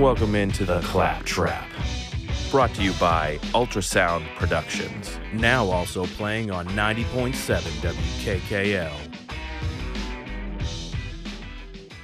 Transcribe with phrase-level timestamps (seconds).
[0.00, 1.68] Welcome into the Clap Trap.
[2.50, 5.20] Brought to you by Ultrasound Productions.
[5.34, 7.34] Now also playing on 90.7
[7.82, 8.94] WKKL.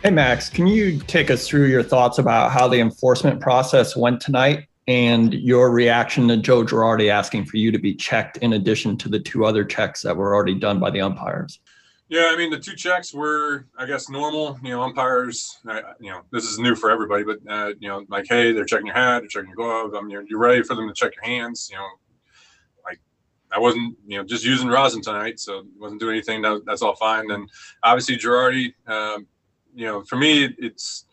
[0.02, 4.20] Hey, Max, can you take us through your thoughts about how the enforcement process went
[4.20, 8.98] tonight and your reaction to Joe Girardi asking for you to be checked in addition
[8.98, 11.60] to the two other checks that were already done by the umpires?
[12.08, 14.58] Yeah, I mean the two checks were, I guess, normal.
[14.62, 15.58] You know, umpires.
[16.00, 18.86] you know, this is new for everybody, but uh, you know, like, hey, they're checking
[18.86, 19.94] your hat, they're checking your glove.
[19.94, 21.68] I mean, you're, you're ready for them to check your hands.
[21.70, 21.88] You know,
[22.84, 23.00] like
[23.50, 26.42] I wasn't, you know, just using rosin tonight, so wasn't doing anything.
[26.42, 27.30] That, that's all fine.
[27.30, 27.50] And
[27.82, 28.72] obviously, Girardi.
[28.86, 29.26] Um,
[29.74, 31.04] you know, for me, it's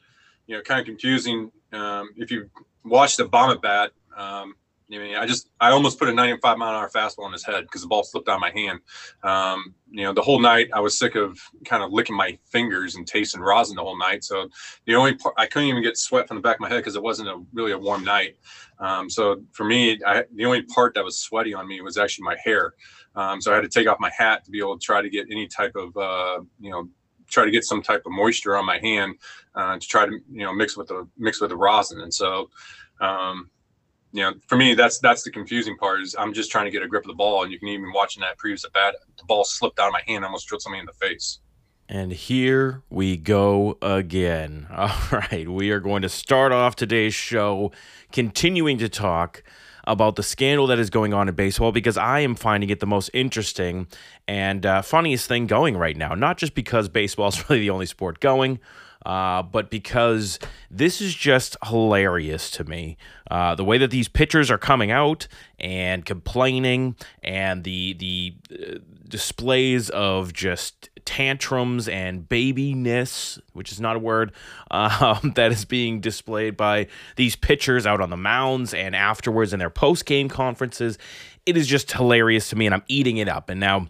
[0.46, 1.52] you know kind of confusing.
[1.72, 2.50] Um, if you
[2.86, 4.56] watch the Bohm at bat, um,
[4.94, 7.46] I mean, I just I almost put a 95 mile an hour fastball on his
[7.46, 8.80] head because the ball slipped out my hand.
[9.24, 12.96] Um, you know, the whole night I was sick of kind of licking my fingers
[12.96, 14.24] and tasting rosin the whole night.
[14.24, 14.50] So
[14.86, 16.96] the only part I couldn't even get sweat from the back of my head because
[16.96, 18.38] it wasn't a really a warm night.
[18.80, 22.24] Um, so for me, I, the only part that was sweaty on me was actually
[22.24, 22.74] my hair.
[23.16, 25.10] Um, so I had to take off my hat to be able to try to
[25.10, 26.90] get any type of uh, you know
[27.30, 29.16] try to get some type of moisture on my hand
[29.56, 32.02] uh, to try to you know mix with the mix with the rosin.
[32.02, 32.50] And so
[33.00, 33.50] um,
[34.14, 36.02] you know, for me, that's that's the confusing part.
[36.02, 37.92] Is I'm just trying to get a grip of the ball, and you can even
[37.94, 40.82] watching that previous at bat, the ball slipped out of my hand, almost drilled somebody
[40.82, 41.40] in the face.
[41.90, 44.68] And here we go again.
[44.72, 47.72] All right, we are going to start off today's show,
[48.12, 49.44] continuing to talk
[49.86, 52.86] about the scandal that is going on in baseball because I am finding it the
[52.86, 53.88] most interesting
[54.28, 56.14] and uh, funniest thing going right now.
[56.14, 58.60] Not just because baseball is really the only sport going,
[59.06, 60.40] uh, but because
[60.72, 62.98] this is just hilarious to me.
[63.30, 65.28] Uh, the way that these pitchers are coming out
[65.60, 73.96] and complaining, and the the uh, displays of just tantrums and babiness, which is not
[73.96, 74.32] a word,
[74.72, 79.60] um, that is being displayed by these pitchers out on the mounds and afterwards in
[79.60, 80.98] their post game conferences.
[81.46, 83.50] It is just hilarious to me, and I'm eating it up.
[83.50, 83.88] And now,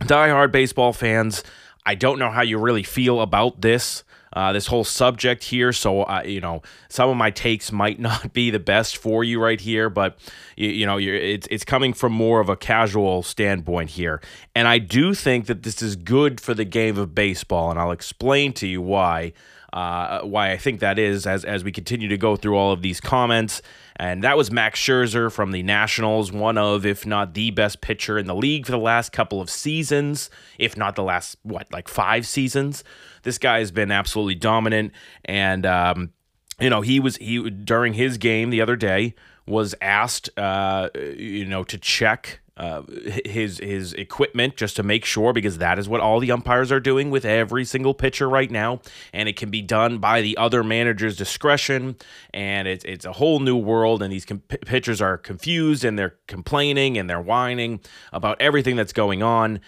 [0.00, 1.44] diehard baseball fans,
[1.84, 5.72] I don't know how you really feel about this uh, this whole subject here.
[5.72, 9.40] So, uh, you know, some of my takes might not be the best for you
[9.40, 10.18] right here, but
[10.56, 14.20] you, you know, it's it's coming from more of a casual standpoint here,
[14.54, 17.92] and I do think that this is good for the game of baseball, and I'll
[17.92, 19.32] explain to you why.
[19.76, 22.80] Uh, why I think that is as as we continue to go through all of
[22.80, 23.60] these comments.
[23.96, 28.18] And that was Max Scherzer from the Nationals, one of, if not the best pitcher
[28.18, 31.88] in the league for the last couple of seasons, if not the last, what, like
[31.88, 32.84] five seasons.
[33.22, 34.92] This guy has been absolutely dominant.
[35.26, 36.12] And, um,
[36.58, 39.14] you know, he was, he, during his game the other day,
[39.46, 42.82] was asked, uh, you know, to check uh,
[43.24, 46.80] his his equipment just to make sure because that is what all the umpires are
[46.80, 48.80] doing with every single pitcher right now,
[49.12, 51.96] and it can be done by the other manager's discretion,
[52.32, 56.14] and it's it's a whole new world, and these com- pitchers are confused and they're
[56.26, 57.80] complaining and they're whining
[58.12, 59.60] about everything that's going on,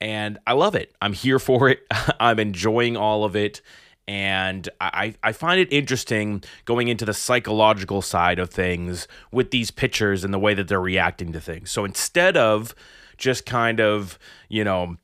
[0.00, 0.94] and I love it.
[1.02, 1.80] I'm here for it.
[2.20, 3.60] I'm enjoying all of it.
[4.08, 9.70] And I, I find it interesting going into the psychological side of things with these
[9.70, 11.70] pitchers and the way that they're reacting to things.
[11.70, 12.74] So instead of
[13.16, 14.18] just kind of,
[14.48, 14.96] you know,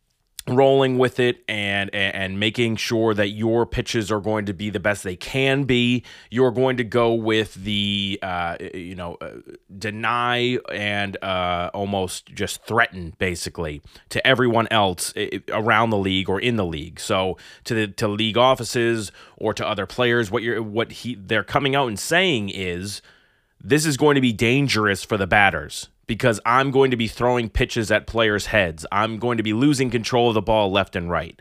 [0.48, 4.80] rolling with it and, and making sure that your pitches are going to be the
[4.80, 6.04] best they can be.
[6.30, 9.38] You're going to go with the uh, you know uh,
[9.76, 15.12] deny and uh, almost just threaten basically to everyone else
[15.48, 17.00] around the league or in the league.
[17.00, 21.44] So to the to league offices or to other players, what you're what he they're
[21.44, 23.02] coming out and saying is
[23.60, 27.48] this is going to be dangerous for the batters because I'm going to be throwing
[27.48, 28.86] pitches at players' heads.
[28.92, 31.40] I'm going to be losing control of the ball left and right.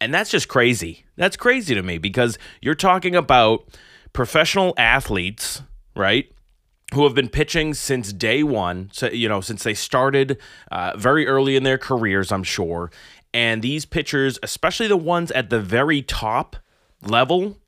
[0.00, 1.04] And that's just crazy.
[1.16, 3.68] That's crazy to me because you're talking about
[4.12, 5.62] professional athletes,
[5.96, 6.30] right?
[6.92, 10.38] Who have been pitching since day one, so, you know, since they started
[10.70, 12.90] uh, very early in their careers, I'm sure.
[13.32, 16.56] And these pitchers, especially the ones at the very top
[17.02, 17.58] level,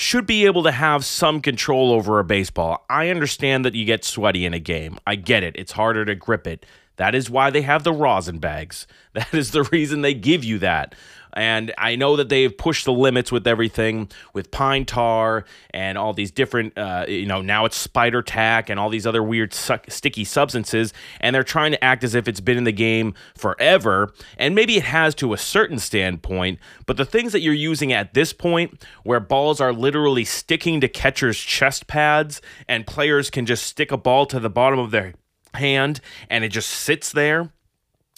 [0.00, 2.86] should be able to have some control over a baseball.
[2.88, 4.98] I understand that you get sweaty in a game.
[5.06, 5.54] I get it.
[5.58, 6.64] It's harder to grip it.
[6.96, 8.86] That is why they have the rosin bags.
[9.12, 10.94] That is the reason they give you that.
[11.34, 16.12] And I know that they've pushed the limits with everything, with pine tar and all
[16.12, 20.24] these different, uh, you know, now it's spider tack and all these other weird sticky
[20.24, 20.92] substances.
[21.20, 24.12] And they're trying to act as if it's been in the game forever.
[24.38, 26.58] And maybe it has to a certain standpoint.
[26.86, 30.88] But the things that you're using at this point, where balls are literally sticking to
[30.88, 35.14] catchers' chest pads and players can just stick a ball to the bottom of their
[35.54, 37.52] hand and it just sits there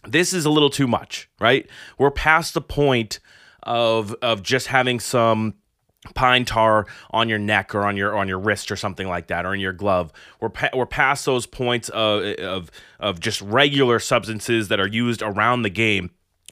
[0.06, 1.68] this is a little too much, right?
[1.98, 3.20] We're past the point
[3.62, 5.54] of of just having some
[6.14, 9.46] pine tar on your neck or on your on your wrist or something like that
[9.46, 10.12] or in your glove.
[10.40, 15.22] We're pa- we're past those points of of of just regular substances that are used
[15.22, 16.10] around the game.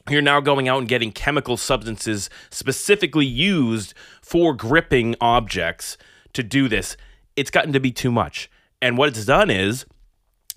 [0.09, 5.97] You're now going out and getting chemical substances specifically used for gripping objects
[6.33, 6.97] to do this.
[7.35, 8.49] It's gotten to be too much.
[8.81, 9.85] And what it's done is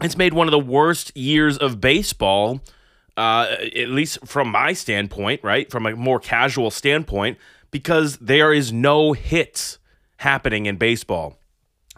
[0.01, 2.61] it's made one of the worst years of baseball
[3.17, 5.71] uh, at least from my standpoint, right?
[5.71, 7.39] From a more casual standpoint,
[7.71, 9.79] because there is no hits
[10.19, 11.39] happening in baseball.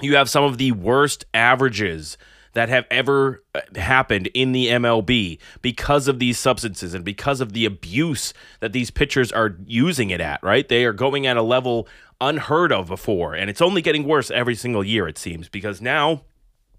[0.00, 2.18] You have some of the worst averages
[2.52, 7.52] that have ever uh, happened in the MLB because of these substances and because of
[7.52, 10.66] the abuse that these pitchers are using it at, right?
[10.66, 11.86] They are going at a level
[12.18, 16.22] unheard of before, and it's only getting worse every single year, it seems, because now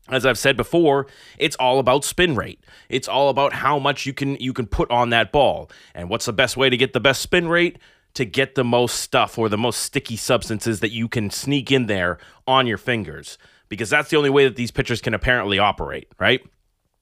[0.09, 1.07] as I've said before,
[1.37, 2.63] it's all about spin rate.
[2.89, 5.69] It's all about how much you can you can put on that ball.
[5.93, 7.77] And what's the best way to get the best spin rate?
[8.13, 11.85] To get the most stuff or the most sticky substances that you can sneak in
[11.85, 12.17] there
[12.47, 13.37] on your fingers.
[13.69, 16.41] Because that's the only way that these pitchers can apparently operate, right?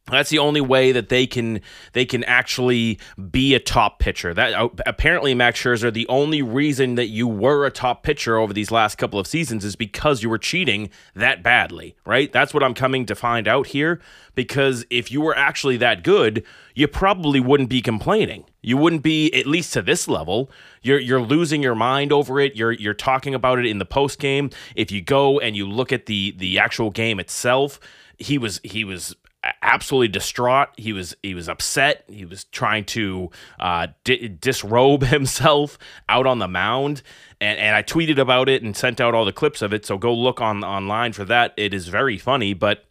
[0.08, 1.62] That's the only way that they can
[1.94, 3.00] they can actually
[3.32, 4.36] be a top pitcher.
[4.36, 8.54] That uh, apparently Max Scherzer, the only reason that you were a top pitcher over
[8.54, 12.32] these last couple of seasons is because you were cheating that badly, right?
[12.32, 14.00] That's what I'm coming to find out here.
[14.36, 16.44] Because if you were actually that good,
[16.76, 18.46] you probably wouldn't be complaining.
[18.62, 20.52] You wouldn't be at least to this level.
[20.84, 22.56] You're you're losing your mind over it.
[22.56, 24.52] You're you're talking about it in the post game.
[24.76, 27.80] If you go and you look at the the actual game itself,
[28.20, 29.16] he was he was
[29.62, 30.70] absolutely distraught.
[30.78, 32.04] He was he was upset.
[32.08, 35.78] He was trying to uh, di- disrobe himself
[36.10, 37.02] out on the mound,
[37.40, 39.86] and and I tweeted about it and sent out all the clips of it.
[39.86, 41.54] So go look on online for that.
[41.58, 42.86] It is very funny, but.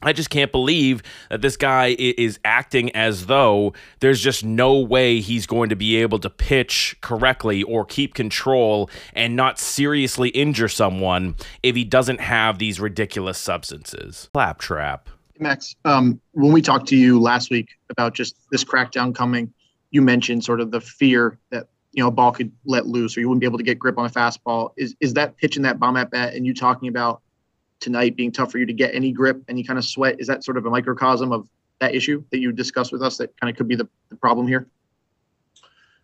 [0.00, 5.18] I just can't believe that this guy is acting as though there's just no way
[5.18, 10.68] he's going to be able to pitch correctly or keep control and not seriously injure
[10.68, 11.34] someone
[11.64, 14.30] if he doesn't have these ridiculous substances.
[14.32, 15.08] Claptrap.
[15.40, 19.52] Max, um, when we talked to you last week about just this crackdown coming,
[19.90, 23.20] you mentioned sort of the fear that you know a ball could let loose or
[23.20, 24.72] you wouldn't be able to get grip on a fastball.
[24.76, 27.22] Is is that pitching that Bohm at bat and you talking about
[27.80, 30.16] tonight being tough for you to get any grip, any kind of sweat?
[30.18, 31.48] Is that sort of a microcosm of
[31.80, 34.46] that issue that you discussed with us that kind of could be the, the problem
[34.48, 34.66] here?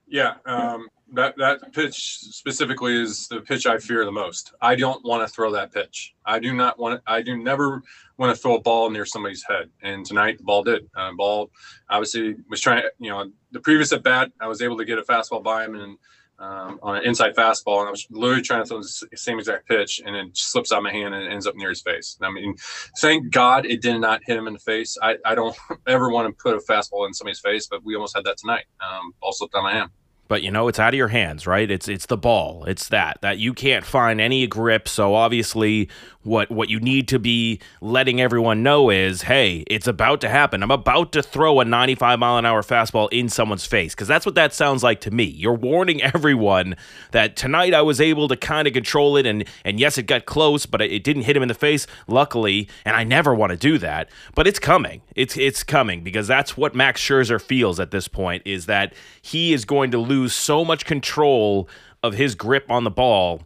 [0.07, 4.53] Yeah, um, that that pitch specifically is the pitch I fear the most.
[4.61, 6.15] I don't want to throw that pitch.
[6.25, 7.05] I do not want.
[7.05, 7.83] To, I do never
[8.17, 9.71] want to throw a ball near somebody's head.
[9.83, 10.89] And tonight the ball did.
[10.95, 11.51] Uh, ball
[11.89, 12.85] obviously was trying.
[12.99, 15.75] You know, the previous at bat I was able to get a fastball by him
[15.75, 15.99] and
[16.39, 19.69] um, on an inside fastball, and I was literally trying to throw the same exact
[19.69, 22.19] pitch, and it slips out my hand and ends up near his face.
[22.21, 22.57] I mean,
[22.99, 24.99] thank God it did not hit him in the face.
[25.01, 25.57] I, I don't
[25.87, 28.65] ever want to put a fastball in somebody's face, but we almost had that tonight.
[28.81, 29.91] Um, ball slipped out my hand
[30.29, 31.71] but you know it's out of your hands right?
[31.71, 32.65] It's it's the ball.
[32.65, 34.89] It's that that you can't find any grip.
[34.89, 35.89] So obviously
[36.23, 40.63] what what you need to be letting everyone know is hey it's about to happen.
[40.63, 43.95] I'm about to throw a 95 mile an hour fastball in someone's face.
[43.95, 45.25] Because that's what that sounds like to me.
[45.25, 46.77] You're warning everyone
[47.11, 50.27] that tonight i was able to kind of control it and and yes it got
[50.27, 53.57] close but it didn't hit him in the face luckily and i never want to
[53.57, 54.09] do that.
[54.35, 55.03] But it's coming.
[55.15, 59.53] It's it's coming because that's what max scherzer feels at this point is that he
[59.53, 61.69] is going to lose so much control
[62.03, 63.43] of his grip on the ball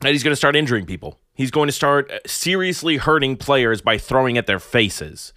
[0.00, 3.80] that he's going to start injuring people He's going to start uh, seriously hurting players
[3.80, 5.32] by throwing at their faces.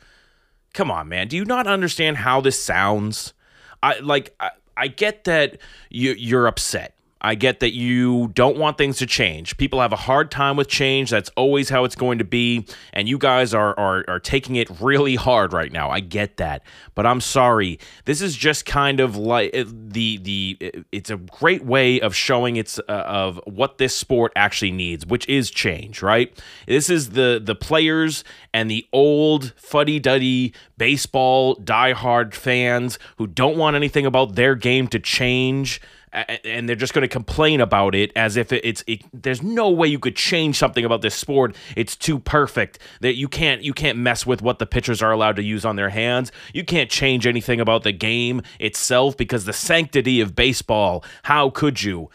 [0.73, 1.27] Come on, man.
[1.27, 3.33] Do you not understand how this sounds?
[3.81, 5.57] I like I, I get that
[5.89, 6.94] you you're upset.
[7.25, 9.57] I get that you don't want things to change.
[9.57, 11.09] People have a hard time with change.
[11.09, 12.67] That's always how it's going to be.
[12.93, 15.89] And you guys are, are, are taking it really hard right now.
[15.89, 16.61] I get that.
[16.93, 17.79] But I'm sorry.
[18.05, 22.77] This is just kind of like the, the, it's a great way of showing it's
[22.77, 26.31] uh, of what this sport actually needs, which is change, right?
[26.67, 33.57] This is the, the players and the old fuddy duddy baseball diehard fans who don't
[33.57, 35.81] want anything about their game to change
[36.15, 39.87] and they're just going to complain about it as if it's it, there's no way
[39.87, 41.55] you could change something about this sport.
[41.75, 42.79] It's too perfect.
[43.01, 45.75] That you can't you can't mess with what the pitchers are allowed to use on
[45.75, 46.31] their hands.
[46.53, 51.83] You can't change anything about the game itself because the sanctity of baseball how could
[51.83, 52.09] you?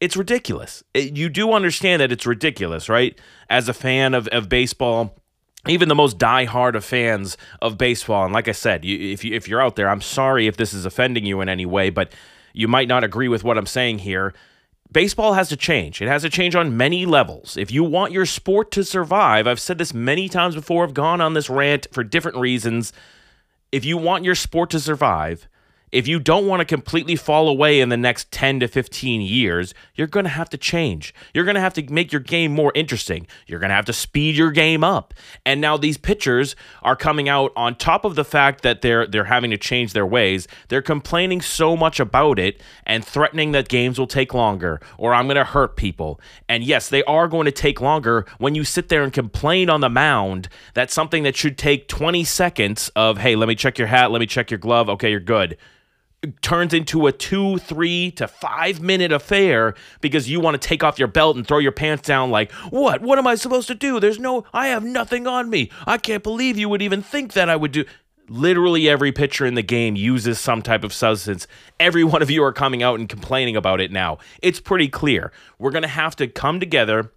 [0.00, 0.82] It's ridiculous.
[0.94, 3.18] It, you do understand that it's ridiculous right?
[3.48, 5.16] As a fan of, of baseball
[5.68, 9.34] even the most diehard of fans of baseball, and like I said, you, if you
[9.34, 12.14] if you're out there, I'm sorry if this is offending you in any way, but
[12.52, 14.34] you might not agree with what I'm saying here.
[14.92, 16.02] Baseball has to change.
[16.02, 17.56] It has to change on many levels.
[17.56, 21.20] If you want your sport to survive, I've said this many times before, I've gone
[21.20, 22.92] on this rant for different reasons.
[23.70, 25.46] If you want your sport to survive,
[25.92, 29.74] if you don't want to completely fall away in the next 10 to 15 years,
[29.94, 31.12] you're going to have to change.
[31.34, 33.26] You're going to have to make your game more interesting.
[33.46, 35.14] You're going to have to speed your game up.
[35.44, 39.24] And now these pitchers are coming out on top of the fact that they're they're
[39.24, 40.46] having to change their ways.
[40.68, 45.26] They're complaining so much about it and threatening that games will take longer or I'm
[45.26, 46.20] going to hurt people.
[46.48, 49.80] And yes, they are going to take longer when you sit there and complain on
[49.80, 53.88] the mound that something that should take 20 seconds of, "Hey, let me check your
[53.88, 54.88] hat, let me check your glove.
[54.88, 55.56] Okay, you're good."
[56.42, 60.98] Turns into a two, three to five minute affair because you want to take off
[60.98, 63.00] your belt and throw your pants down like, what?
[63.00, 64.00] What am I supposed to do?
[64.00, 65.70] There's no, I have nothing on me.
[65.86, 67.84] I can't believe you would even think that I would do.
[68.28, 71.48] Literally every pitcher in the game uses some type of substance.
[71.80, 74.18] Every one of you are coming out and complaining about it now.
[74.40, 75.32] It's pretty clear.
[75.58, 77.12] We're going to have to come together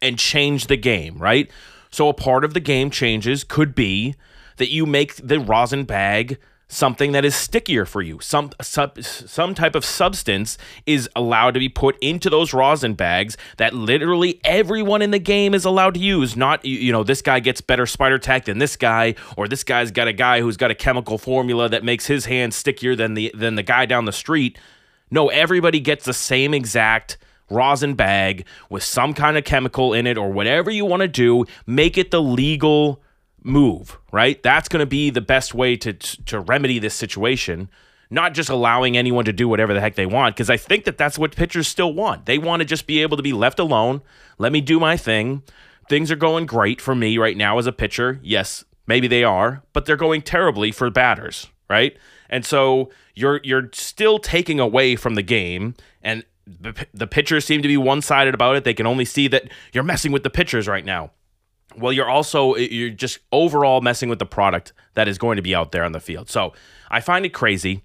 [0.00, 1.50] and change the game, right?
[1.90, 4.14] So a part of the game changes could be
[4.58, 8.18] that you make the rosin bag something that is stickier for you.
[8.20, 13.36] Some sub, some type of substance is allowed to be put into those rosin bags
[13.58, 16.36] that literally everyone in the game is allowed to use.
[16.36, 19.90] Not you know this guy gets better spider tack than this guy, or this guy's
[19.90, 23.30] got a guy who's got a chemical formula that makes his hand stickier than the
[23.34, 24.58] than the guy down the street.
[25.10, 27.18] No, everybody gets the same exact
[27.50, 31.44] rosin bag with some kind of chemical in it or whatever you want to do.
[31.66, 33.02] Make it the legal
[33.44, 34.42] move, right?
[34.42, 37.68] That's going to be the best way to to remedy this situation.
[38.10, 40.98] Not just allowing anyone to do whatever the heck they want, because I think that
[40.98, 42.26] that's what pitchers still want.
[42.26, 44.02] They want to just be able to be left alone.
[44.38, 45.42] Let me do my thing.
[45.88, 48.20] Things are going great for me right now as a pitcher.
[48.22, 51.96] Yes, maybe they are, but they're going terribly for batters, right?
[52.30, 57.62] And so you're you're still taking away from the game, and the, the pitchers seem
[57.62, 58.64] to be one sided about it.
[58.64, 61.10] They can only see that you're messing with the pitchers right now
[61.76, 65.54] well you're also you're just overall messing with the product that is going to be
[65.54, 66.28] out there on the field.
[66.28, 66.52] So
[66.90, 67.82] i find it crazy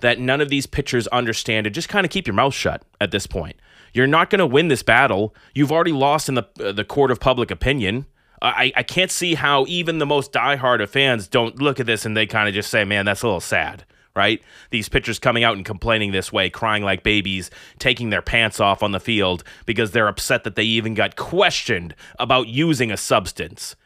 [0.00, 3.10] that none of these pitchers understand to just kind of keep your mouth shut at
[3.10, 3.56] this point.
[3.94, 5.34] You're not going to win this battle.
[5.54, 8.06] You've already lost in the uh, the court of public opinion.
[8.44, 12.04] I, I can't see how even the most diehard of fans don't look at this
[12.04, 14.42] and they kind of just say, man, that's a little sad right?
[14.70, 18.82] These pitchers coming out and complaining this way, crying like babies, taking their pants off
[18.82, 23.76] on the field because they're upset that they even got questioned about using a substance.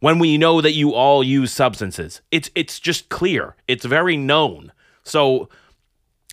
[0.00, 3.56] When we know that you all use substances, it's it's just clear.
[3.66, 4.72] It's very known.
[5.02, 5.48] So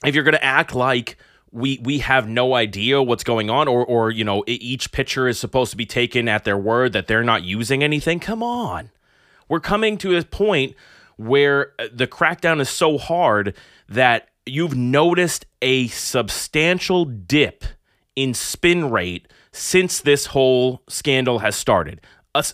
[0.04, 1.18] if you're going to act like
[1.52, 5.40] we we have no idea what's going on or or you know each pitcher is
[5.40, 8.92] supposed to be taken at their word that they're not using anything, come on.
[9.48, 10.76] We're coming to a point
[11.18, 13.56] where uh, the crackdown is so hard
[13.88, 17.64] that you've noticed a substantial dip
[18.16, 22.02] in spin rate since this whole scandal has started.
[22.34, 22.46] A,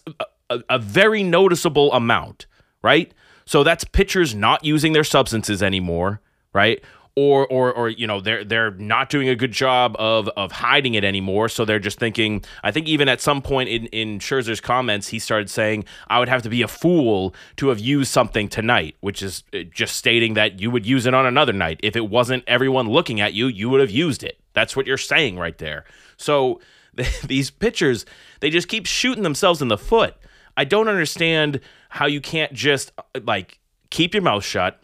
[0.49, 2.45] a, a, very noticeable amount,
[2.81, 3.13] right?
[3.45, 6.21] So that's pitchers not using their substances anymore,
[6.53, 6.83] right?
[7.15, 10.93] Or or or you know they're they're not doing a good job of of hiding
[10.93, 11.49] it anymore.
[11.49, 15.19] So they're just thinking I think even at some point in in Scherzer's comments he
[15.19, 19.21] started saying I would have to be a fool to have used something tonight which
[19.21, 21.79] is uh, just stating that you would use it on another night.
[21.83, 24.39] If it wasn't everyone looking at you you would have used it.
[24.53, 25.85] That's what you're saying right there.
[26.17, 26.61] So
[27.25, 28.05] these pitchers
[28.39, 30.15] they just keep shooting themselves in the foot.
[30.55, 34.81] I don't understand how you can't just uh, like keep your mouth shut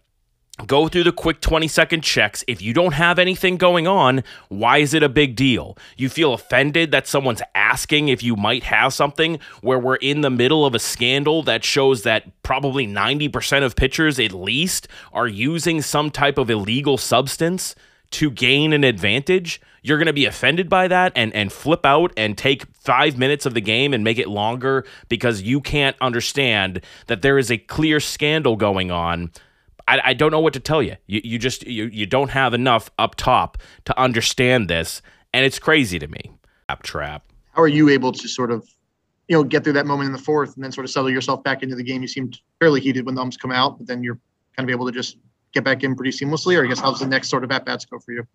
[0.66, 2.44] Go through the quick 20 second checks.
[2.48, 5.78] If you don't have anything going on, why is it a big deal?
[5.98, 10.32] You feel offended that someone's asking if you might have something where we're in the
[10.32, 15.80] middle of a scandal that shows that probably 90% of pitchers, at least, are using
[15.84, 17.76] some type of illegal substance
[18.10, 19.62] to gain an advantage?
[19.84, 23.46] You're going to be offended by that and, and flip out and take five minutes
[23.46, 27.60] of the game and make it longer because you can't understand that there is a
[27.60, 29.32] clear scandal going on
[29.88, 30.98] I, I don't know what to tell you.
[31.08, 35.02] You you just you you don't have enough up top to understand this,
[35.34, 36.32] and it's crazy to me.
[36.68, 37.32] Trap trap.
[37.54, 38.68] How are you able to sort of,
[39.28, 41.44] you know, get through that moment in the fourth and then sort of settle yourself
[41.44, 42.02] back into the game?
[42.02, 44.20] You seemed fairly heated when the umps come out, but then you're
[44.56, 45.18] kind of able to just
[45.54, 46.58] get back in pretty seamlessly.
[46.58, 48.28] Or I guess how's the next sort of at bats go for you?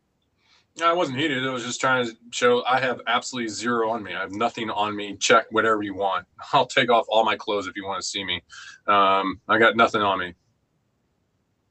[0.80, 1.46] No, I wasn't heated.
[1.46, 4.14] I was just trying to show I have absolutely zero on me.
[4.14, 5.16] I have nothing on me.
[5.18, 6.26] Check whatever you want.
[6.52, 8.42] I'll take off all my clothes if you want to see me.
[8.86, 10.34] Um, I got nothing on me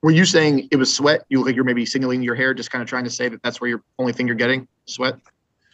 [0.01, 1.25] were you saying it was sweat?
[1.29, 3.41] You look like you're maybe signaling your hair, just kind of trying to say that
[3.43, 5.15] that's where your only thing you're getting sweat.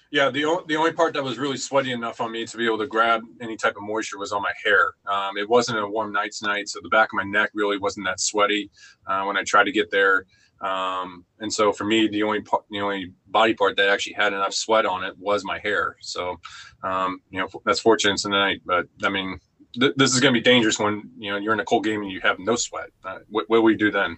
[0.09, 2.65] Yeah, the o- the only part that was really sweaty enough on me to be
[2.65, 4.93] able to grab any type of moisture was on my hair.
[5.05, 8.05] Um, it wasn't a warm night's night, so the back of my neck really wasn't
[8.05, 8.69] that sweaty
[9.05, 10.25] uh, when I tried to get there.
[10.61, 14.33] Um, and so for me, the only part, the only body part that actually had
[14.33, 15.97] enough sweat on it was my hair.
[15.99, 16.39] So,
[16.83, 18.61] um, you know, that's fortunate tonight.
[18.65, 19.39] But I mean,
[19.73, 22.01] th- this is going to be dangerous when you know you're in a cold game
[22.01, 22.89] and you have no sweat.
[23.03, 24.17] Uh, what, do we do then?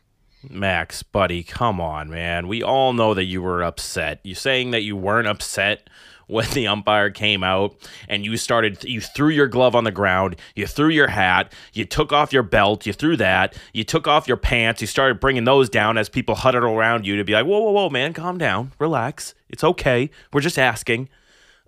[0.50, 2.48] Max, buddy, come on, man.
[2.48, 4.22] We all know that you were upset.
[4.24, 5.90] You saying that you weren't upset
[6.28, 7.76] when the umpire came out
[8.08, 11.84] and you started you threw your glove on the ground, you threw your hat, you
[11.84, 15.44] took off your belt, you threw that, you took off your pants, you started bringing
[15.44, 18.38] those down as people huddled around you to be like, "Whoa, whoa, whoa, man, calm
[18.38, 18.72] down.
[18.80, 19.34] Relax.
[19.50, 20.10] It's okay.
[20.32, 21.10] We're just asking."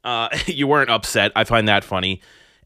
[0.03, 1.31] Uh, you weren't upset.
[1.35, 2.21] I find that funny.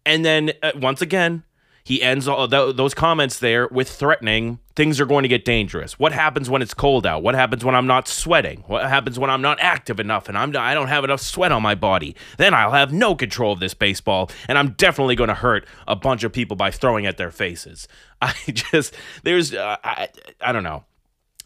[0.05, 1.43] And then uh, once again,
[1.85, 5.99] he ends all th- those comments there with threatening things are going to get dangerous.
[5.99, 7.21] What happens when it's cold out?
[7.21, 8.63] What happens when I'm not sweating?
[8.67, 11.61] What happens when I'm not active enough and I'm I don't have enough sweat on
[11.61, 12.15] my body?
[12.37, 15.95] Then I'll have no control of this baseball and I'm definitely going to hurt a
[15.95, 17.87] bunch of people by throwing at their faces.
[18.21, 20.09] I just there's uh, I
[20.41, 20.85] I don't know.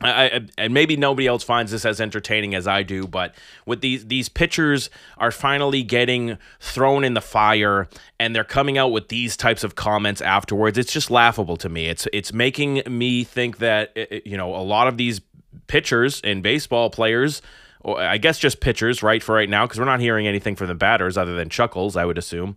[0.01, 4.07] I, and maybe nobody else finds this as entertaining as I do, but with these
[4.07, 9.35] these pitchers are finally getting thrown in the fire, and they're coming out with these
[9.35, 10.77] types of comments afterwards.
[10.77, 11.87] It's just laughable to me.
[11.87, 15.19] It's it's making me think that eh, eh, you know a lot of these
[15.67, 17.41] pitchers and baseball players,
[17.83, 20.75] I guess just pitchers, right for right now, because we're not hearing anything from the
[20.75, 21.97] batters other than chuckles.
[21.97, 22.55] I would assume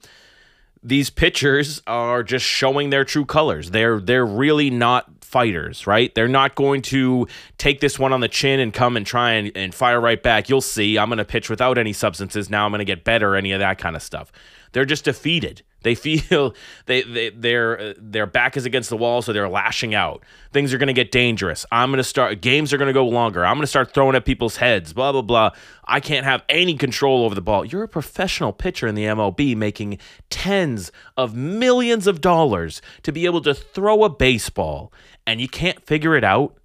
[0.83, 3.71] these pitchers are just showing their true colors.
[3.71, 6.15] They're they're really not fighters, right?
[6.15, 9.51] They're not going to take this one on the chin and come and try and,
[9.57, 10.49] and fire right back.
[10.49, 10.99] You'll see.
[10.99, 12.51] I'm to pitch without any substances.
[12.51, 14.31] Now I'm to get better, any of that kind of stuff.
[14.73, 15.63] They're just defeated.
[15.83, 16.55] They feel
[16.87, 20.23] they, they their their back is against the wall, so they're lashing out.
[20.53, 21.67] Things are going to get dangerous.
[21.71, 23.45] I'm going to start games are going to go longer.
[23.45, 24.93] I'm going to start throwing at people's heads.
[24.93, 25.51] Blah blah blah.
[25.85, 27.65] I can't have any control over the ball.
[27.65, 29.99] You're a professional pitcher in the MLB, making
[30.31, 34.93] tens of millions of dollars to be able to throw a baseball,
[35.27, 36.57] and you can't figure it out.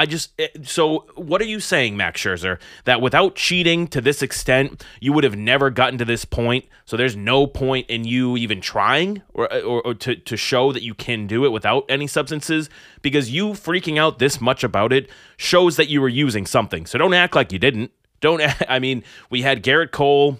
[0.00, 2.58] I just eh, so what are you saying, Max Scherzer?
[2.84, 6.64] That without cheating to this extent, you would have never gotten to this point.
[6.86, 10.82] So there's no point in you even trying or, or, or to to show that
[10.82, 12.70] you can do it without any substances
[13.02, 16.86] because you freaking out this much about it shows that you were using something.
[16.86, 17.90] So don't act like you didn't.
[18.22, 20.38] Don't I mean, we had Gerrit Cole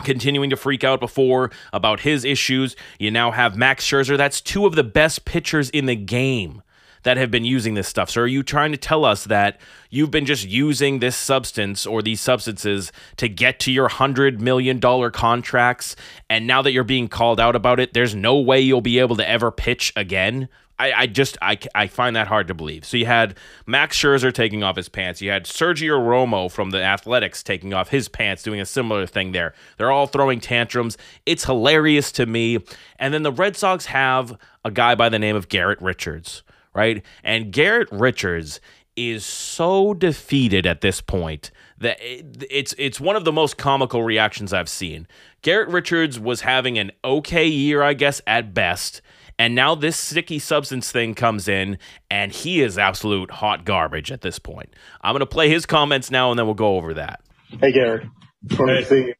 [0.00, 2.76] continuing to freak out before about his issues.
[2.98, 4.18] You now have Max Scherzer.
[4.18, 6.62] That's two of the best pitchers in the game
[7.02, 8.10] that have been using this stuff.
[8.10, 9.60] So are you trying to tell us that
[9.90, 14.80] you've been just using this substance or these substances to get to your $100 million
[15.10, 15.96] contracts
[16.28, 19.16] and now that you're being called out about it, there's no way you'll be able
[19.16, 20.48] to ever pitch again?
[20.80, 22.86] I, I just I, I find that hard to believe.
[22.86, 23.36] So you had
[23.66, 25.20] Max Scherzer taking off his pants.
[25.20, 29.32] You had Sergio Romo from the Athletics taking off his pants, doing a similar thing
[29.32, 29.52] there.
[29.76, 30.96] They're all throwing tantrums.
[31.26, 32.60] It's hilarious to me.
[32.98, 36.42] And then the Red Sox have a guy by the name of Garrett Richards,
[36.74, 37.04] right?
[37.22, 38.60] And Garrett Richards
[38.96, 44.52] is so defeated at this point that it's it's one of the most comical reactions
[44.52, 45.06] I've seen.
[45.42, 49.00] Garrett Richards was having an okay year, I guess, at best.
[49.38, 51.78] And now this sticky substance thing comes in,
[52.10, 54.74] and he is absolute hot garbage at this point.
[55.00, 57.22] I'm going to play his comments now, and then we'll go over that.
[57.58, 58.06] Hey, Garrett.
[58.50, 58.84] Hey.
[58.84, 59.14] See,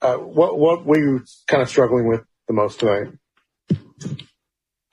[0.00, 3.08] uh, what what were you kind of struggling with the most tonight?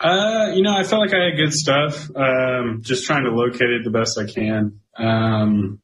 [0.01, 2.09] Uh, you know, I felt like I had good stuff.
[2.15, 4.79] Um, just trying to locate it the best I can.
[4.97, 5.79] Um,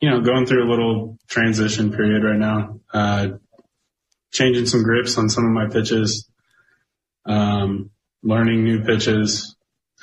[0.00, 2.78] you know, going through a little transition period right now.
[2.94, 3.28] Uh,
[4.30, 6.28] changing some grips on some of my pitches.
[7.26, 7.90] Um,
[8.22, 9.56] learning new pitches.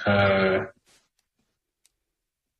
[0.05, 0.65] Uh,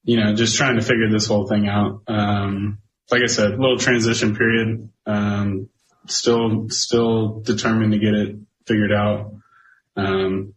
[0.03, 2.03] you know, just trying to figure this whole thing out.
[2.08, 2.77] Um,
[3.12, 4.89] like I said, a little transition period.
[5.05, 5.69] Um,
[6.08, 9.34] still, still determined to get it figured out.
[9.97, 10.54] Um,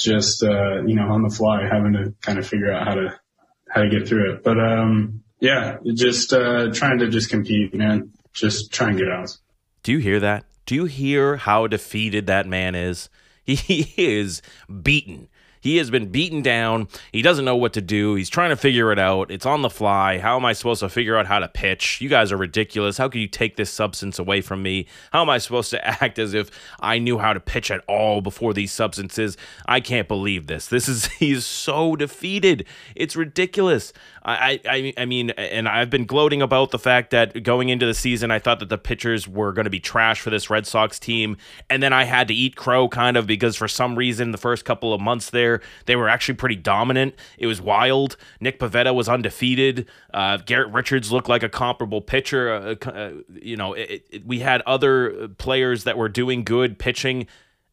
[0.00, 3.20] just uh, you know on the fly, having to kind of figure out how to
[3.68, 4.42] how to get through it.
[4.42, 8.12] But um, yeah, just uh, trying to just compete, man.
[8.32, 9.36] Just try and get out.
[9.82, 10.44] Do you hear that?
[10.66, 13.08] Do you hear how defeated that man is?
[13.46, 14.42] He is
[14.82, 15.28] beaten.
[15.60, 16.88] He has been beaten down.
[17.12, 18.14] He doesn't know what to do.
[18.14, 19.30] He's trying to figure it out.
[19.30, 20.18] It's on the fly.
[20.18, 22.00] How am I supposed to figure out how to pitch?
[22.00, 22.96] You guys are ridiculous.
[22.96, 24.86] How can you take this substance away from me?
[25.12, 28.22] How am I supposed to act as if I knew how to pitch at all
[28.22, 29.36] before these substances?
[29.66, 30.66] I can't believe this.
[30.66, 32.64] This is he's so defeated.
[32.94, 33.92] It's ridiculous.
[34.22, 37.94] I, I, I mean, and I've been gloating about the fact that going into the
[37.94, 40.98] season, I thought that the pitchers were going to be trash for this Red Sox
[40.98, 41.38] team,
[41.70, 44.66] and then I had to eat crow kind of because for some reason the first
[44.66, 45.49] couple of months there
[45.86, 47.14] they were actually pretty dominant.
[47.38, 48.16] It was wild.
[48.40, 49.88] Nick Pivetta was undefeated.
[50.14, 52.52] Uh, Garrett Richards looked like a comparable pitcher.
[52.84, 57.26] Uh, uh, you know, it, it, we had other players that were doing good pitching,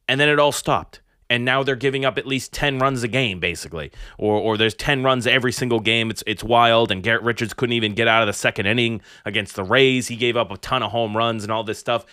[0.07, 1.01] and then it all stopped.
[1.29, 3.91] And now they're giving up at least 10 runs a game basically.
[4.17, 6.09] Or or there's 10 runs every single game.
[6.09, 6.89] It's it's wild.
[6.91, 10.07] And Garrett Richards couldn't even get out of the second inning against the Rays.
[10.07, 12.05] He gave up a ton of home runs and all this stuff.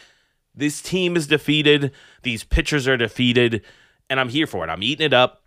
[0.55, 1.93] This team is defeated.
[2.23, 3.63] These pitchers are defeated.
[4.11, 4.71] And I'm here for it.
[4.71, 5.44] I'm eating it up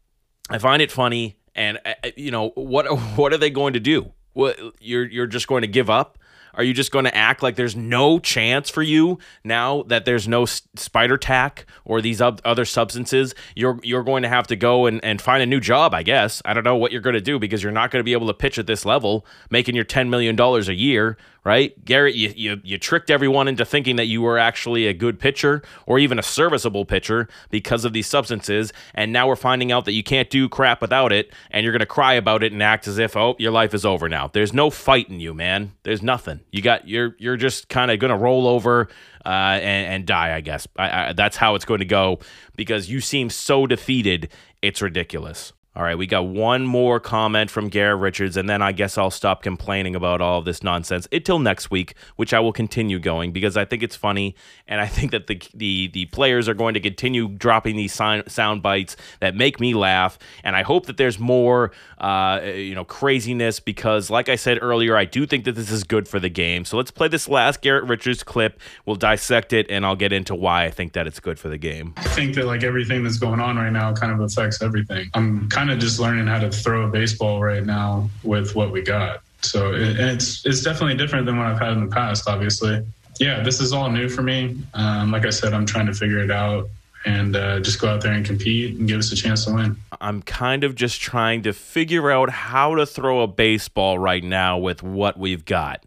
[0.49, 2.85] I find it funny And uh, uh, you know what?
[3.17, 4.13] What are they going to do?
[4.33, 6.17] What you're you're just going to give up?
[6.53, 10.27] Are you just going to act like there's no chance for you now that there's
[10.27, 13.35] no spider tack or these other substances?
[13.55, 16.41] You're you're going to have to go and, and find a new job, I guess.
[16.45, 18.27] I don't know what you're going to do because you're not going to be able
[18.27, 21.85] to pitch at this level, making your $10 million a year, right?
[21.85, 25.63] Garrett, you, you, you tricked everyone into thinking that you were actually a good pitcher
[25.85, 28.73] or even a serviceable pitcher because of these substances.
[28.93, 31.33] And now we're finding out that you can't do crap without it.
[31.49, 33.85] And you're going to cry about it and act as if, oh, your life is
[33.85, 34.27] over now.
[34.27, 35.71] There's no fight in you, man.
[35.83, 36.41] There's nothing.
[36.51, 38.89] You got, you're, you're just kind of going to roll over
[39.25, 40.67] uh, and, and, die, I guess.
[40.77, 42.19] I, I, that's how it's going to go
[42.57, 44.33] because you seem so defeated.
[44.61, 45.53] It's ridiculous.
[45.77, 49.11] All right, we got one more comment from Garrett Richards, and then I guess I'll
[49.11, 53.55] stop complaining about all this nonsense until next week, which I will continue going because
[53.55, 54.35] I think it's funny,
[54.67, 58.63] and I think that the the the players are going to continue dropping these sound
[58.63, 63.59] bites that make me laugh, and I hope that there's more, uh, you know, craziness
[63.59, 66.65] because, like I said earlier, I do think that this is good for the game.
[66.65, 68.59] So let's play this last Garrett Richards clip.
[68.87, 71.59] We'll dissect it, and I'll get into why I think that it's good for the
[71.59, 71.93] game.
[71.97, 75.11] I think that like everything that's going on right now kind of affects everything.
[75.13, 78.71] I'm kind kind of just learning how to throw a baseball right now with what
[78.71, 79.21] we got.
[79.41, 82.27] So it, it's it's definitely different than what I've had in the past.
[82.29, 82.85] Obviously,
[83.19, 84.57] yeah, this is all new for me.
[84.73, 86.69] Um, like I said, I'm trying to figure it out
[87.05, 89.75] and uh, just go out there and compete and give us a chance to win.
[89.99, 94.57] I'm kind of just trying to figure out how to throw a baseball right now
[94.57, 95.83] with what we've got.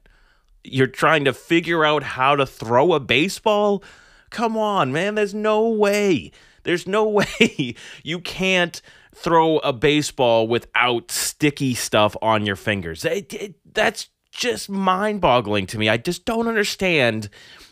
[0.62, 3.82] You're trying to figure out how to throw a baseball?
[4.28, 5.14] Come on, man.
[5.14, 6.32] There's no way.
[6.64, 8.82] There's no way you can't
[9.14, 13.04] throw a baseball without sticky stuff on your fingers.
[13.04, 15.88] It, it, that's just mind boggling to me.
[15.88, 17.28] I just don't understand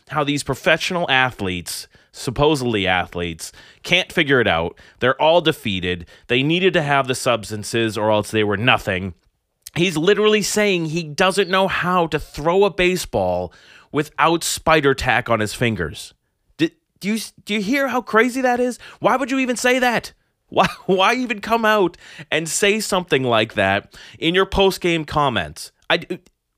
[0.09, 3.51] how these professional athletes, supposedly athletes,
[3.83, 4.77] can't figure it out.
[4.99, 6.07] They're all defeated.
[6.27, 9.13] They needed to have the substances or else they were nothing.
[9.75, 13.53] He's literally saying he doesn't know how to throw a baseball
[13.91, 16.13] without spider tack on his fingers.
[16.57, 16.69] Do,
[17.01, 18.77] you do you hear how crazy that is?
[18.99, 20.11] Why would you even say that?
[20.49, 21.97] Why, why even come out
[22.31, 25.71] and say something like that in your post game comments?
[25.89, 26.05] I,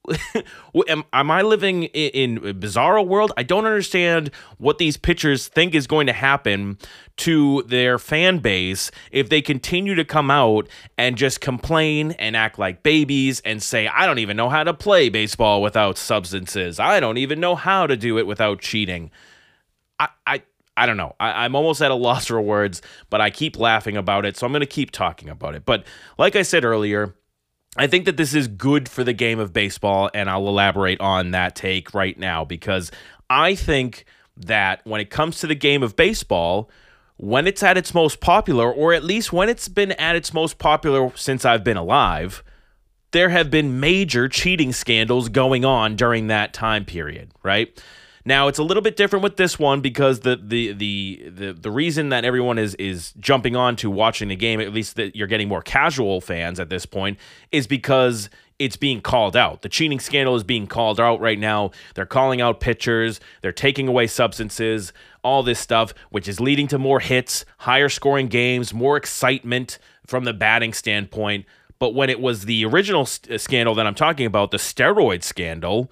[0.87, 3.31] am, am I living in, in a bizarro world?
[3.37, 6.77] I don't understand what these pitchers think is going to happen
[7.17, 12.57] to their fan base if they continue to come out and just complain and act
[12.57, 16.79] like babies and say, I don't even know how to play baseball without substances.
[16.79, 19.11] I don't even know how to do it without cheating.
[19.99, 20.41] I, I
[20.77, 21.15] I don't know.
[21.19, 24.45] I, am almost at a loss for words, but I keep laughing about it, so
[24.45, 25.65] I'm going to keep talking about it.
[25.65, 25.85] But
[26.17, 27.13] like I said earlier,
[27.77, 31.31] I think that this is good for the game of baseball, and I'll elaborate on
[31.31, 32.91] that take right now because
[33.29, 34.05] I think
[34.37, 36.69] that when it comes to the game of baseball,
[37.17, 40.57] when it's at its most popular, or at least when it's been at its most
[40.57, 42.43] popular since I've been alive,
[43.11, 47.81] there have been major cheating scandals going on during that time period, right?
[48.23, 51.71] Now it's a little bit different with this one because the the the the, the
[51.71, 55.27] reason that everyone is is jumping on to watching the game, at least that you're
[55.27, 57.17] getting more casual fans at this point,
[57.51, 58.29] is because
[58.59, 59.63] it's being called out.
[59.63, 61.71] The cheating scandal is being called out right now.
[61.95, 66.77] They're calling out pitchers, they're taking away substances, all this stuff, which is leading to
[66.77, 71.45] more hits, higher scoring games, more excitement from the batting standpoint.
[71.79, 75.23] But when it was the original st- uh, scandal that I'm talking about, the steroid
[75.23, 75.91] scandal,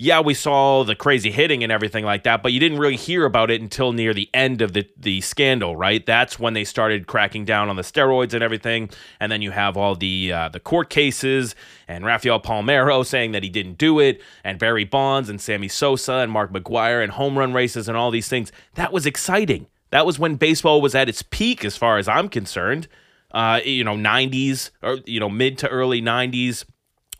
[0.00, 3.24] yeah, we saw the crazy hitting and everything like that, but you didn't really hear
[3.24, 6.06] about it until near the end of the, the scandal, right?
[6.06, 8.90] That's when they started cracking down on the steroids and everything.
[9.18, 11.56] And then you have all the uh, the court cases
[11.88, 16.14] and Rafael Palmeiro saying that he didn't do it, and Barry Bonds and Sammy Sosa
[16.14, 18.52] and Mark McGwire and home run races and all these things.
[18.74, 19.66] That was exciting.
[19.90, 22.86] That was when baseball was at its peak, as far as I'm concerned.
[23.32, 26.64] Uh, you know, 90s or you know mid to early 90s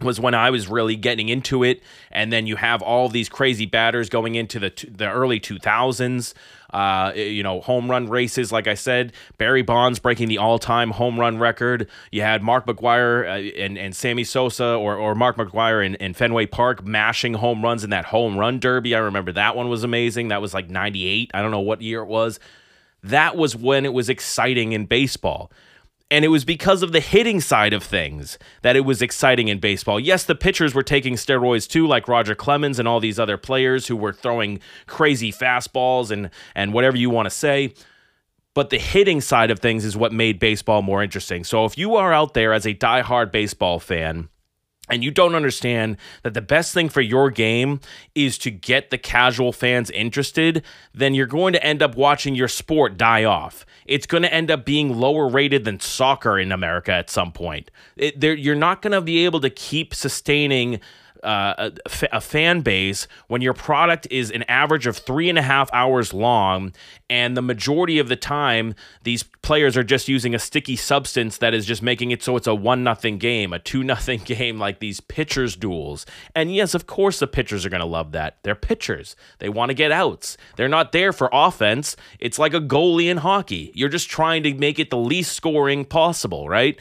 [0.00, 3.66] was when I was really getting into it, and then you have all these crazy
[3.66, 6.34] batters going into the the early 2000s.
[6.70, 11.18] Uh, you know, home run races, like I said, Barry Bonds breaking the all-time home
[11.18, 11.88] run record.
[12.12, 16.12] You had Mark McGwire uh, and, and Sammy Sosa or, or Mark McGwire in, in
[16.12, 18.94] Fenway Park mashing home runs in that home run derby.
[18.94, 20.28] I remember that one was amazing.
[20.28, 21.30] That was like 98.
[21.32, 22.38] I don't know what year it was.
[23.02, 25.50] That was when it was exciting in baseball.
[26.10, 29.58] And it was because of the hitting side of things that it was exciting in
[29.58, 30.00] baseball.
[30.00, 33.88] Yes, the pitchers were taking steroids too, like Roger Clemens and all these other players
[33.88, 37.74] who were throwing crazy fastballs and, and whatever you want to say.
[38.54, 41.44] But the hitting side of things is what made baseball more interesting.
[41.44, 44.30] So if you are out there as a die-hard baseball fan
[44.88, 47.80] and you don't understand that the best thing for your game
[48.14, 50.62] is to get the casual fans interested,
[50.94, 53.66] then you're going to end up watching your sport die off.
[53.86, 57.70] It's going to end up being lower rated than soccer in America at some point.
[57.96, 60.80] It, you're not going to be able to keep sustaining
[61.22, 65.42] uh, a, a, fan base when your product is an average of three and a
[65.42, 66.72] half hours long,
[67.10, 71.54] and the majority of the time these players are just using a sticky substance that
[71.54, 74.78] is just making it so it's a one nothing game, a two nothing game, like
[74.78, 76.06] these pitchers duels.
[76.34, 78.38] And yes, of course the pitchers are going to love that.
[78.42, 79.16] They're pitchers.
[79.38, 80.36] They want to get outs.
[80.56, 81.96] They're not there for offense.
[82.18, 83.72] It's like a goalie in hockey.
[83.74, 86.78] You're just trying to make it the least scoring possible, right?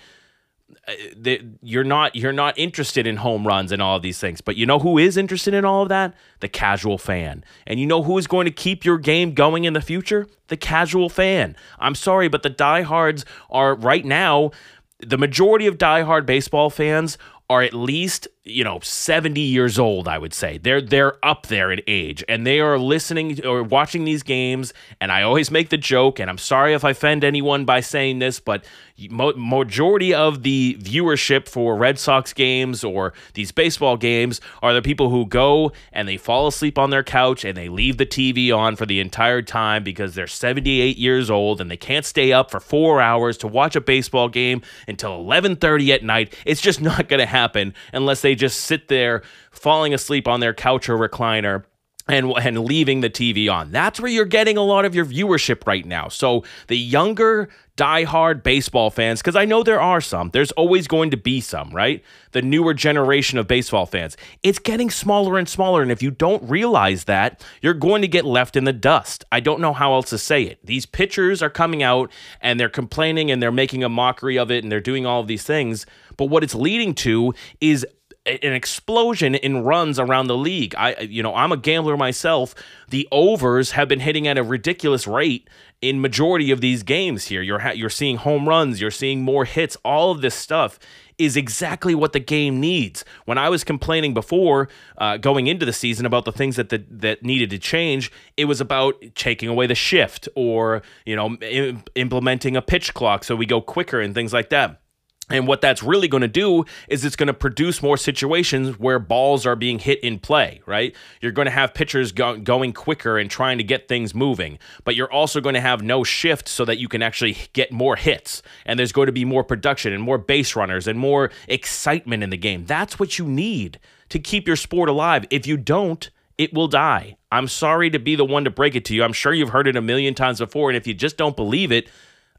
[0.87, 4.55] Uh, you're not you're not interested in home runs and all of these things but
[4.55, 6.13] you know who is interested in all of that?
[6.39, 7.43] The casual fan.
[7.65, 10.27] And you know who is going to keep your game going in the future?
[10.47, 11.55] The casual fan.
[11.77, 14.51] I'm sorry but the diehards are right now
[14.99, 17.17] the majority of diehard baseball fans
[17.49, 20.57] are at least you know 70 years old i would say.
[20.57, 25.11] They're they're up there in age and they are listening or watching these games and
[25.11, 28.39] i always make the joke and i'm sorry if i offend anyone by saying this
[28.39, 28.65] but
[28.99, 35.09] majority of the viewership for red sox games or these baseball games are the people
[35.09, 38.75] who go and they fall asleep on their couch and they leave the tv on
[38.75, 42.59] for the entire time because they're 78 years old and they can't stay up for
[42.59, 46.33] four hours to watch a baseball game until 11.30 at night.
[46.45, 50.53] It's just not going to happen unless they just sit there falling asleep on their
[50.53, 51.63] couch or recliner
[52.07, 53.71] and and leaving the TV on.
[53.71, 56.07] That's where you're getting a lot of your viewership right now.
[56.07, 61.11] So the younger diehard baseball fans, because I know there are some, there's always going
[61.11, 62.03] to be some, right?
[62.31, 64.17] The newer generation of baseball fans.
[64.41, 65.81] It's getting smaller and smaller.
[65.81, 69.25] And if you don't realize that, you're going to get left in the dust.
[69.31, 70.65] I don't know how else to say it.
[70.65, 74.63] These pitchers are coming out and they're complaining and they're making a mockery of it
[74.63, 75.85] and they're doing all of these things.
[76.15, 77.85] But what it's leading to is
[78.27, 80.75] an explosion in runs around the league.
[80.77, 82.53] I you know, I'm a gambler myself.
[82.89, 85.49] The overs have been hitting at a ridiculous rate
[85.81, 87.41] in majority of these games here.
[87.41, 90.79] You're ha- you're seeing home runs, you're seeing more hits, all of this stuff
[91.17, 93.03] is exactly what the game needs.
[93.25, 96.83] When I was complaining before uh, going into the season about the things that the,
[96.91, 101.83] that needed to change, it was about taking away the shift or you know Im-
[101.95, 104.81] implementing a pitch clock so we go quicker and things like that.
[105.29, 108.97] And what that's really going to do is it's going to produce more situations where
[108.97, 110.95] balls are being hit in play, right?
[111.19, 114.95] You're going to have pitchers go- going quicker and trying to get things moving, but
[114.95, 118.41] you're also going to have no shift so that you can actually get more hits.
[118.65, 122.29] And there's going to be more production and more base runners and more excitement in
[122.29, 122.65] the game.
[122.65, 125.25] That's what you need to keep your sport alive.
[125.29, 127.17] If you don't, it will die.
[127.33, 129.03] I'm sorry to be the one to break it to you.
[129.03, 130.69] I'm sure you've heard it a million times before.
[130.69, 131.89] And if you just don't believe it,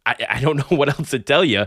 [0.07, 1.67] I, I don't know what else to tell you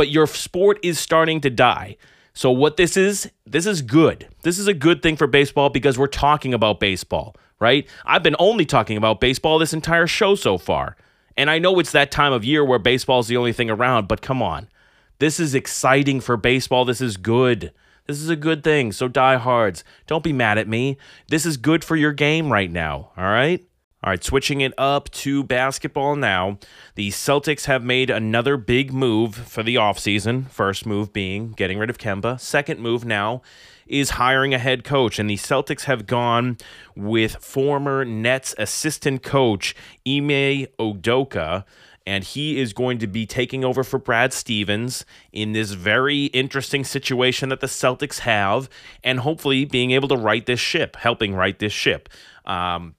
[0.00, 1.94] but your sport is starting to die.
[2.32, 4.28] So what this is, this is good.
[4.44, 7.86] This is a good thing for baseball because we're talking about baseball, right?
[8.06, 10.96] I've been only talking about baseball this entire show so far.
[11.36, 14.08] And I know it's that time of year where baseball is the only thing around,
[14.08, 14.70] but come on.
[15.18, 16.86] This is exciting for baseball.
[16.86, 17.70] This is good.
[18.06, 18.92] This is a good thing.
[18.92, 20.96] So diehards, don't be mad at me.
[21.28, 23.62] This is good for your game right now, all right?
[24.02, 26.58] All right, switching it up to basketball now.
[26.94, 30.48] The Celtics have made another big move for the offseason.
[30.48, 32.40] First move being getting rid of Kemba.
[32.40, 33.42] Second move now
[33.86, 35.18] is hiring a head coach.
[35.18, 36.56] And the Celtics have gone
[36.96, 39.74] with former Nets assistant coach
[40.08, 41.64] Ime Udoka.
[42.06, 46.84] And he is going to be taking over for Brad Stevens in this very interesting
[46.84, 48.70] situation that the Celtics have,
[49.04, 52.08] and hopefully being able to right this ship, helping right this ship.
[52.46, 52.94] Um,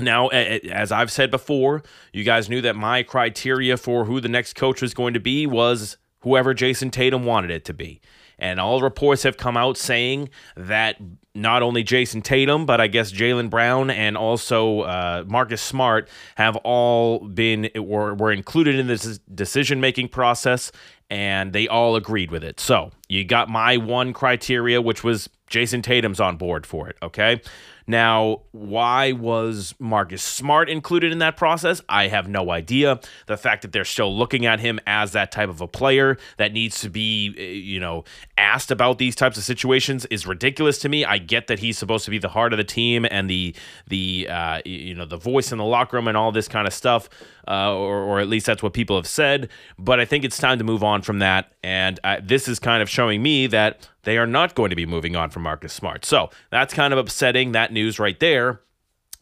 [0.00, 4.54] now, as I've said before, you guys knew that my criteria for who the next
[4.54, 8.00] coach was going to be was whoever Jayson Tatum wanted it to be.
[8.38, 10.96] And all reports have come out saying that
[11.34, 16.56] not only Jayson Tatum, but I guess Jaylen Brown and also uh, Marcus Smart have
[16.56, 20.72] all been were, were included in this decision making process,
[21.08, 22.58] and they all agreed with it.
[22.58, 26.96] So you got my one criteria, which was Jayson Tatum's on board for it.
[27.02, 27.40] Okay.
[27.86, 31.80] Now, why was Marcus Smart included in that process?
[31.88, 33.00] I have no idea.
[33.26, 36.52] The fact that they're still looking at him as that type of a player that
[36.52, 38.04] needs to be, eh, you know,
[38.36, 41.04] asked about these types of situations is ridiculous to me.
[41.04, 43.54] I get that he's supposed to be the heart of the team and the
[43.86, 46.74] the uh, you know the voice in the locker room and all this kind of
[46.74, 47.08] stuff,
[47.48, 49.48] uh, or or at least that's what people have said.
[49.78, 51.52] But I think it's time to move on from that.
[51.62, 54.86] And uh, this is kind of showing me that they are not going to be
[54.86, 56.04] moving on from Marcus Smart.
[56.04, 58.60] So that's kind of upsetting, that news right there.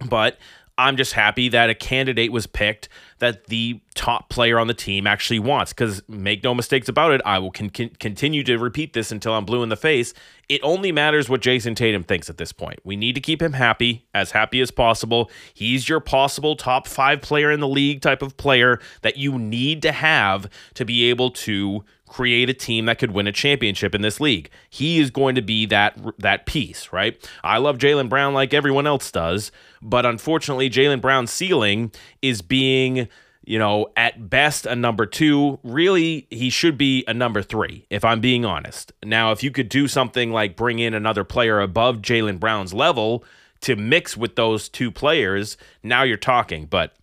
[0.08, 0.38] But
[0.80, 2.88] I'm just happy that a candidate was picked
[3.18, 5.74] that the top player on the team actually wants.
[5.74, 9.44] Because make no mistakes about it, I will con- continue to repeat this until I'm
[9.44, 10.14] blue in the face.
[10.48, 12.78] It only matters what Jayson Tatum thinks at this point.
[12.82, 15.30] We need to keep him happy, as happy as possible.
[15.52, 19.82] He's your possible top five player in the league type of player that you need
[19.82, 24.02] to have to be able to create a team that could win a championship in
[24.02, 24.50] this league.
[24.68, 27.16] He is going to be that that piece, right?
[27.42, 33.08] I love Jaylen Brown like everyone else does, but unfortunately, Jaylen Brown's ceiling is being
[33.42, 35.58] you know, at best a number two.
[35.64, 38.92] Really, he should be a number three, if I'm being honest.
[39.02, 43.24] Now, if you could do something like bring in another player above Jaylen Brown's level
[43.62, 46.66] to mix with those two players, now you're talking.
[46.66, 46.94] But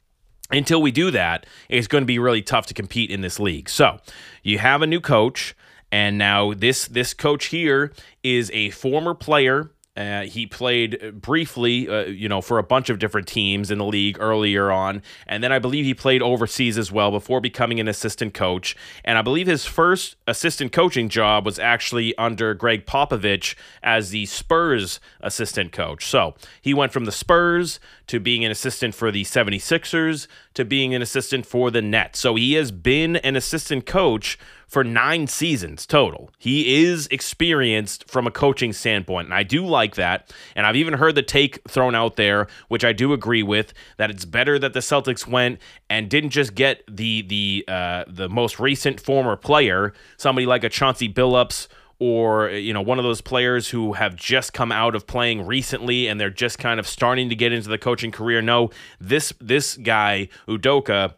[0.51, 3.69] until we do that, it's going to be really tough to compete in this league.
[3.69, 3.99] So
[4.43, 5.55] you have a new coach,
[5.91, 12.05] and now this this coach here is a former player uh, he played briefly, uh,
[12.05, 15.51] you know, for a bunch of different teams in the league earlier on, and then
[15.51, 18.75] I believe he played overseas as well before becoming an assistant coach.
[19.03, 24.27] And I believe his first assistant coaching job was actually under Gregg Popovich as the
[24.27, 26.05] Spurs assistant coach.
[26.05, 30.93] So he went from the Spurs to being an assistant for the 76ers to being
[30.93, 32.19] an assistant for the Nets.
[32.19, 36.29] So he has been an assistant coach for nine seasons total.
[36.37, 40.33] He is experienced from a coaching standpoint, and I do like that.
[40.55, 44.11] And I've even heard the take thrown out there, which I do agree with, that
[44.11, 48.59] it's better that the Celtics went and didn't just get the the uh, the most
[48.59, 51.67] recent former player, somebody like a Chauncey Billups
[51.99, 56.07] or you know one of those players who have just come out of playing recently
[56.07, 58.41] and they're just kind of starting to get into the coaching career.
[58.41, 61.13] No, this this guy Udoka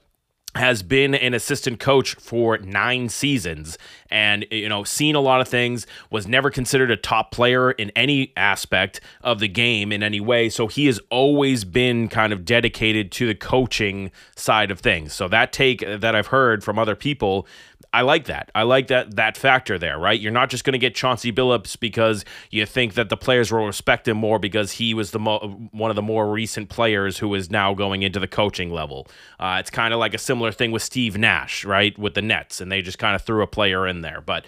[0.56, 3.78] has been an assistant coach for nine seasons
[4.10, 7.92] and you know seen a lot of things was never considered a top player in
[7.96, 10.50] any aspect of the game in any way.
[10.50, 15.14] So he has always been kind of dedicated to the coaching side of things.
[15.14, 17.48] So that take that i've heard from other people
[17.92, 18.52] I like that.
[18.54, 20.20] I like that that factor there, right?
[20.20, 23.66] You're not just going to get Chauncey Billups because you think that the players will
[23.66, 27.34] respect him more because he was the mo- one of the more recent players who
[27.34, 29.08] is now going into the coaching level.
[29.40, 32.62] Uh, it's kind of like a similar thing with Steve Nash, right, with the Nets,
[32.62, 34.46] and they just kind of threw a player in there, but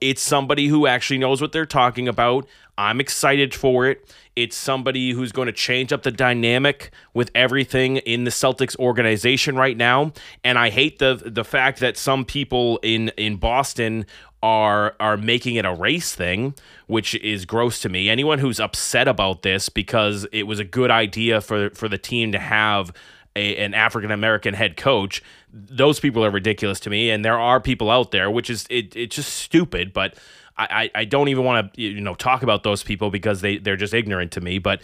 [0.00, 2.46] it's somebody who actually knows what they're talking about.
[2.76, 4.14] I'm excited for it.
[4.36, 9.56] It's somebody who's going to change up the dynamic with everything in the Celtics organization
[9.56, 10.12] right now.
[10.44, 14.06] And I hate the the fact that some people in in Boston
[14.40, 16.54] are are making it a race thing,
[16.86, 18.08] which is gross to me.
[18.08, 22.30] Anyone who's upset about this because it was a good idea for for the team
[22.30, 22.92] to have
[23.38, 25.22] a, an African American head coach,
[25.52, 27.10] those people are ridiculous to me.
[27.10, 30.16] And there are people out there, which is it, it's just stupid, but
[30.60, 33.76] I, I don't even want to you know talk about those people because they they're
[33.76, 34.58] just ignorant to me.
[34.58, 34.82] But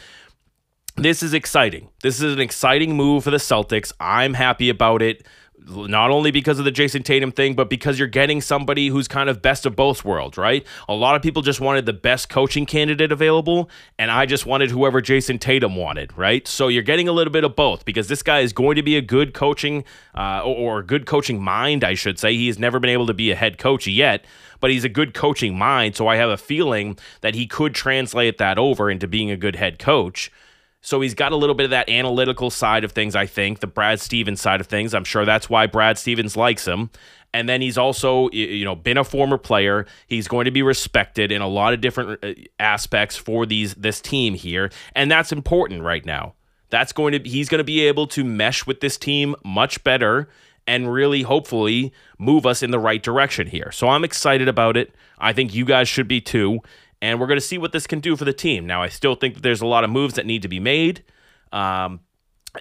[0.97, 1.89] this is exciting.
[2.03, 3.93] This is an exciting move for the Celtics.
[3.99, 5.27] I'm happy about it
[5.67, 9.29] not only because of the Jayson Tatum thing, but because you're getting somebody who's kind
[9.29, 10.67] of best of both worlds, right?
[10.89, 14.71] A lot of people just wanted the best coaching candidate available, and I just wanted
[14.71, 16.47] whoever Jayson Tatum wanted, right?
[16.47, 18.97] So you're getting a little bit of both because this guy is going to be
[18.97, 22.35] a good coaching uh, or, a good coaching mind, I should say.
[22.35, 24.25] He has never been able to be a head coach yet,
[24.61, 25.97] but he's a good coaching mind.
[25.97, 29.57] So I have a feeling that he could translate that over into being a good
[29.57, 30.31] head coach.
[30.85, 33.67] So he's got a little bit of that analytical side of things, I think, the
[33.67, 34.93] Brad Stevens side of things.
[34.93, 36.91] I'm sure that's why Brad Stevens likes him.
[37.33, 39.87] And then he's also, you know, been a former player.
[40.07, 44.01] He's going to be respected in a lot of different uh, aspects for these this
[44.03, 46.35] team here, and that's important right now.
[46.69, 50.29] That's going to he's going to be able to mesh with this team much better
[50.67, 53.73] and really hopefully move us in the right direction here.
[53.73, 54.95] So I'm excited about it.
[55.19, 56.61] I think you guys should be too
[57.05, 58.67] and we're going to see what this can do for the team.
[58.67, 61.05] Now, I still think that there's a lot of moves that need to be made.
[61.53, 62.01] Um,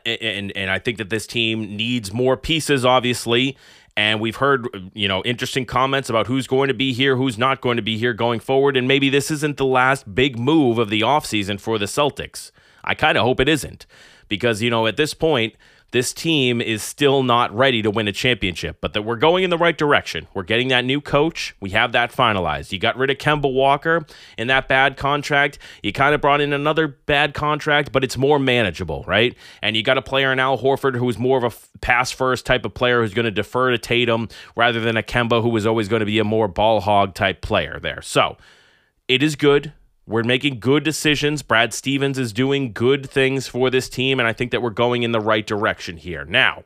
[0.06, 3.58] and and I think that this team needs more pieces, obviously.
[3.96, 7.62] And we've heard, you know, interesting comments about who's going to be here, who's not
[7.62, 8.76] going to be here going forward.
[8.76, 12.52] And maybe this isn't the last big move of the offseason for the Celtics.
[12.84, 13.86] I kind of hope it isn't.
[14.28, 15.56] Because, you know, at this point,
[15.94, 19.52] this team is still not ready to win a championship, but that we're going in
[19.52, 20.28] the right direction.
[20.34, 21.56] We're getting that new coach.
[21.60, 22.72] We have that finalized.
[22.72, 24.04] You got rid of Kemba Walker
[24.36, 25.60] in that bad contract.
[25.84, 29.38] You kind of brought in another bad contract, but it's more manageable, right?
[29.62, 32.66] And you got a player in Al Horford who's more of a pass first type
[32.66, 35.88] of player who's going to defer to Tatum rather than a Kemba who was always
[35.88, 38.02] going to be a more ball hog type player there.
[38.02, 38.36] So
[39.08, 39.74] it is good.
[40.06, 41.42] We're making good decisions.
[41.42, 45.04] Brad Stevens is doing good things for this team, and I think that we're going
[45.04, 46.26] in the right direction here.
[46.26, 46.66] Now,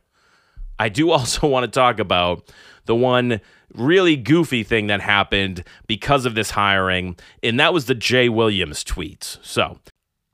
[0.80, 2.52] I do also want to talk about
[2.86, 3.42] the one
[3.74, 8.84] really goofy thing that happened because of this hiring, and that was the Jay Williams
[8.84, 9.38] tweets.
[9.44, 9.80] So,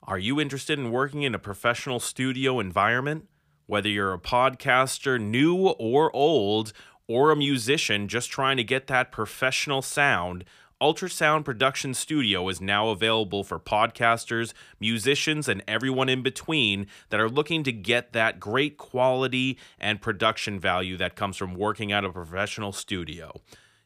[0.04, 3.28] Are you interested in working in a professional studio environment?
[3.66, 6.74] Whether you're a podcaster, new or old,
[7.08, 10.46] or a musician just trying to get that professional sound,
[10.84, 17.30] Ultrasound Production Studio is now available for podcasters, musicians, and everyone in between that are
[17.30, 22.12] looking to get that great quality and production value that comes from working at a
[22.12, 23.40] professional studio.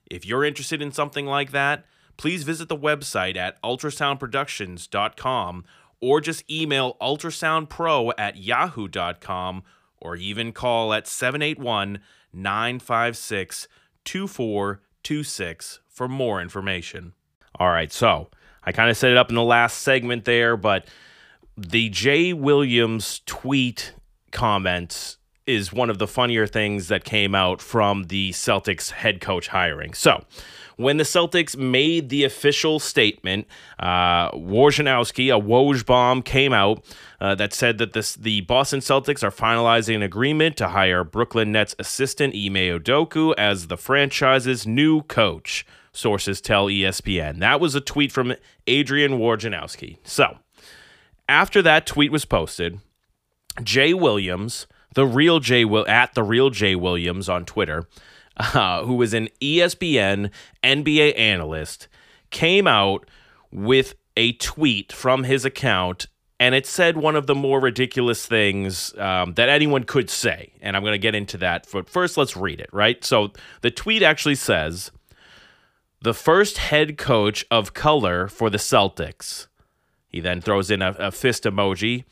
[0.10, 1.86] If you're interested in something like that,
[2.18, 5.66] please visit the website at ultrasoundproductions.com
[6.02, 9.62] or just email ultrasoundpro at yahoo.com
[10.02, 12.00] or even call at 781
[12.34, 13.68] 956
[14.04, 17.12] 2426 for more information.
[17.60, 18.30] All right, so
[18.64, 20.86] I kind of set it up in the last segment there, but
[21.58, 23.96] the Jay Williams tweet
[24.32, 25.18] comments
[25.48, 29.96] is one of the funnier things that came out from the Celtics head coach hiring.
[29.96, 30.24] So,
[30.76, 33.48] when the Celtics made the official statement,
[33.82, 36.86] uh, a Woj bomb, came out
[37.20, 41.52] uh, that said that this, the Boston Celtics are finalizing an agreement to hire Brooklyn
[41.52, 45.66] Nets assistant Ime Udoka as the franchise's new coach.
[45.98, 47.40] Sources tell ESPN.
[47.40, 48.36] That was a tweet from
[48.68, 49.98] Adrian Wojnarowski.
[50.04, 50.38] So,
[51.28, 52.80] after that tweet was posted,
[53.64, 57.88] Jay Williams, the real Jay Will at the real Jay Williams on Twitter,
[58.38, 60.30] uh, who was an ESPN
[60.64, 61.88] NBA analyst,
[62.30, 63.10] came out
[63.52, 66.08] with a tweet from his account,
[66.40, 70.54] and it said one of the more ridiculous things um, that anyone could say.
[70.62, 71.66] And I'm going to get into that.
[71.72, 73.04] But first, let's read it, right?
[73.04, 73.32] So
[73.62, 74.92] the tweet actually says
[76.02, 79.48] the first head coach of color for the Celtics.
[80.08, 82.06] He then throws in a, a fist emoji,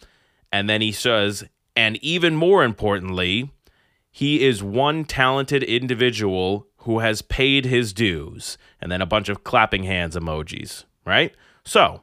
[0.52, 3.52] and then he says, and even more importantly,
[4.12, 8.58] he is one talented individual who has paid his dues.
[8.80, 11.36] And then a bunch of clapping hands emojis, right?
[11.66, 12.02] So,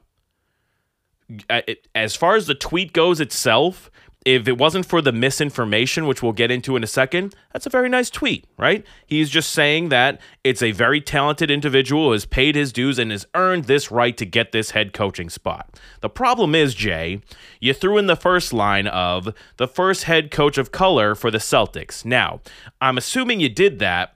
[1.95, 3.89] as far as the tweet goes itself,
[4.25, 7.69] if it wasn't for the misinformation, which we'll get into in a second, that's a
[7.69, 8.85] very nice tweet, right?
[9.05, 13.11] He's just saying that it's a very talented individual who has paid his dues and
[13.11, 15.77] has earned this right to get this head coaching spot.
[16.01, 17.21] The problem is, Jay,
[17.59, 21.37] you threw in the first line of the first head coach of color for the
[21.37, 22.05] Celtics.
[22.05, 22.41] Now,
[22.79, 24.15] I'm assuming you did that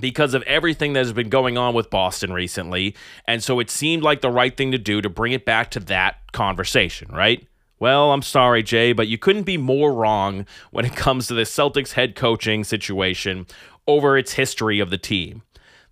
[0.00, 2.94] because of everything that has been going on with Boston recently.
[3.26, 5.80] And so it seemed like the right thing to do to bring it back to
[5.80, 7.47] that conversation, right?
[7.80, 11.42] Well, I'm sorry, Jay, but you couldn't be more wrong when it comes to the
[11.42, 13.46] Celtics head coaching situation
[13.86, 15.42] over its history of the team.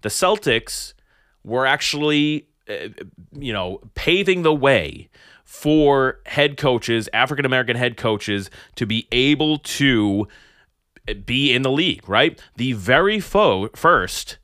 [0.02, 0.94] The Celtics
[1.44, 2.88] were actually, uh,
[3.32, 5.08] you know, paving the way
[5.44, 10.26] for head coaches, African American head coaches, to be able to
[11.24, 12.40] be in the league, right?
[12.56, 14.38] The very fo- first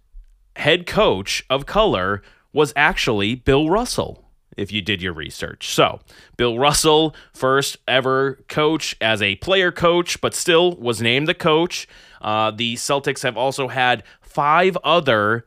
[0.57, 2.23] head coach of color
[2.53, 4.22] was actually Bill Russell
[4.57, 5.75] if you did your research.
[5.75, 6.01] So,
[6.37, 11.89] Bill Russell, first ever coach as a player coach, but still was named the coach.
[12.21, 15.47] Uh, the Celtics have also had five other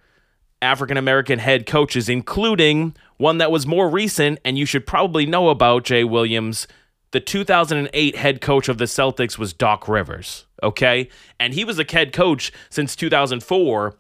[0.62, 5.50] African American head coaches, including one that was more recent, and you should probably know
[5.50, 6.68] about Jay Williams.
[7.12, 11.10] The 2008 head coach of the Celtics was Doc Rivers, okay?
[11.40, 13.96] And he was a head coach since 2004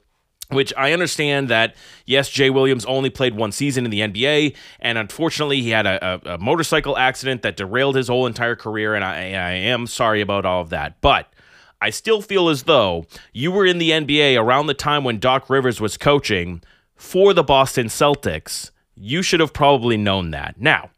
[0.49, 1.75] which I understand that,
[2.05, 6.21] yes, Jay Williams only played one season in the NBA, and unfortunately, he had a,
[6.27, 10.21] a, a motorcycle accident that derailed his whole entire career, and I, I am sorry
[10.21, 11.01] about all of that.
[11.01, 11.33] But
[11.81, 15.49] I still feel as though you were in the NBA around the time when Doc
[15.49, 16.61] Rivers was coaching
[16.95, 18.71] for the Boston Celtics.
[18.95, 20.55] You should have probably known that.
[20.59, 20.91] Now,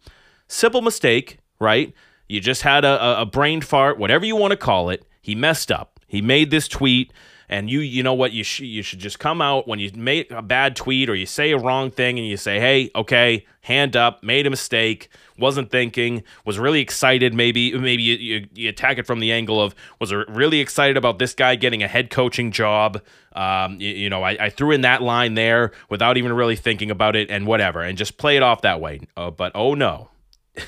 [0.47, 1.93] simple mistake, right?
[2.27, 5.05] You just had a, a brain fart, whatever you want to call it.
[5.21, 5.99] He messed up.
[6.07, 7.11] He made this tweet
[7.49, 8.33] and you you know what?
[8.33, 11.25] You sh- you should just come out when you make a bad tweet or you
[11.25, 15.69] say a wrong thing and you say hey okay hand up made a mistake wasn't
[15.71, 19.73] thinking was really excited maybe maybe you, you, you attack it from the angle of
[19.99, 23.01] was really excited about this guy getting a head coaching job.
[23.33, 26.89] Um, you, you, know I, I, threw in that line there without even really thinking
[26.89, 29.01] about it and whatever and just play it off that way.
[29.15, 30.09] Uh, but oh no.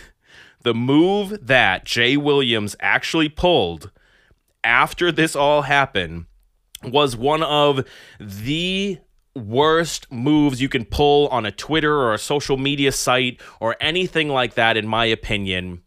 [0.61, 3.91] The move that jay williams actually pulled
[4.63, 6.25] after this all happened
[6.83, 7.85] was one of
[8.19, 8.99] the
[9.35, 14.29] worst moves you can pull on a Twitter or a social media site or anything
[14.29, 15.81] like that, in my opinion.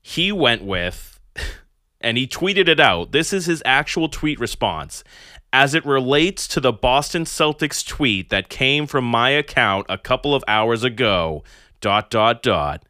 [0.00, 1.20] He went with,
[2.00, 3.12] and he tweeted it out.
[3.12, 5.04] This is his actual tweet response.
[5.52, 10.34] As it relates to the Boston Celtics tweet that came from my account a couple
[10.34, 11.42] of hours ago,
[11.80, 12.84] dot, dot, dot.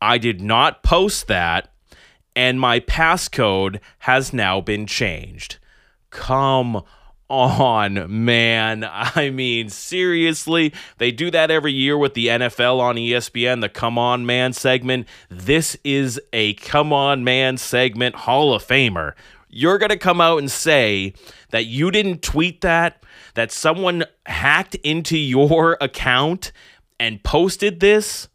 [0.00, 1.72] I did not post that,
[2.34, 5.58] and my passcode has now been changed.
[6.14, 6.82] Come
[7.28, 8.88] on, man.
[8.88, 13.98] I mean, seriously, they do that every year with the NFL on ESPN, the Come
[13.98, 15.08] On Man segment.
[15.28, 19.14] This is a Come On Man segment Hall of Famer.
[19.48, 21.14] You're going to come out and say
[21.50, 23.02] that you didn't tweet that,
[23.34, 26.52] that someone hacked into your account
[27.00, 28.28] and posted this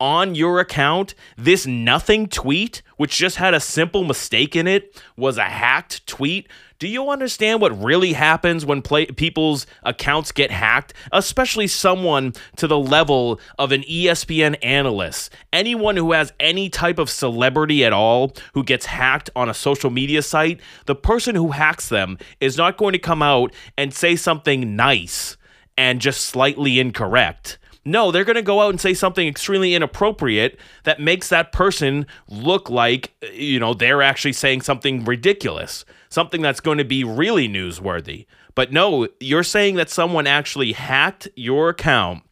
[0.00, 5.38] on your account, this nothing tweet, which just had a simple mistake in it, was
[5.38, 6.48] a hacked tweet.
[6.78, 10.92] Do you understand what really happens when play- people's accounts get hacked?
[11.10, 15.32] Especially someone to the level of an ESPN analyst.
[15.52, 19.88] Anyone who has any type of celebrity at all who gets hacked on a social
[19.88, 24.14] media site, the person who hacks them is not going to come out and say
[24.14, 25.38] something nice
[25.78, 27.58] and just slightly incorrect.
[27.86, 32.06] No, they're going to go out and say something extremely inappropriate that makes that person
[32.28, 37.48] look like, you know, they're actually saying something ridiculous, something that's going to be really
[37.48, 38.26] newsworthy.
[38.56, 42.24] But no, you're saying that someone actually hacked your account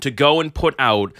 [0.00, 1.12] to go and put out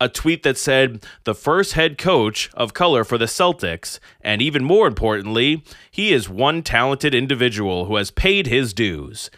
[0.00, 4.64] a tweet that said the first head coach of color for the Celtics, and even
[4.64, 9.30] more importantly, he is one talented individual who has paid his dues.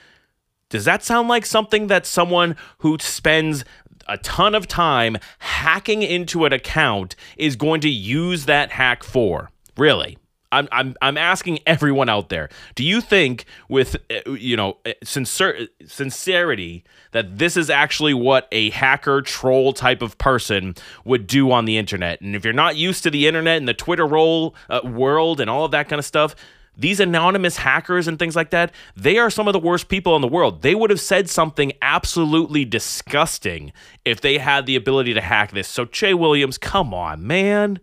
[0.69, 3.65] Does that sound like something that someone who spends
[4.09, 9.51] a ton of time hacking into an account is going to use that hack for?
[9.77, 10.19] Really?
[10.51, 14.93] I'm, I'm, I'm asking everyone out there do you think with uh, you know uh,
[15.05, 21.53] sincer- sincerity that this is actually what a hacker troll type of person would do
[21.53, 24.55] on the internet and if you're not used to the internet and the twitter roll
[24.71, 26.35] uh, world and all of that kind of stuff
[26.79, 30.23] these anonymous hackers and things like that, they are some of the worst people in
[30.23, 30.63] the world.
[30.63, 33.73] They would have said something absolutely disgusting
[34.05, 35.69] if they had the ability to hack this.
[35.69, 37.81] So, Jay Williams, come on, man.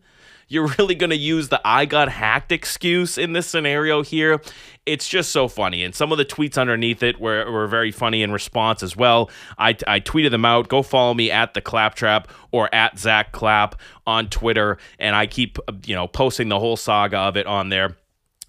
[0.47, 4.41] You're really going to use the I got hacked excuse in this scenario here.
[4.85, 5.83] It's just so funny.
[5.83, 9.31] And some of the tweets underneath it were, were very funny in response as well.
[9.57, 10.69] I, I tweeted them out.
[10.69, 13.75] Go follow me at the Claptrap or at Zack Clap
[14.05, 14.77] on Twitter.
[14.99, 17.97] And I keep, you know, posting the whole saga of it on there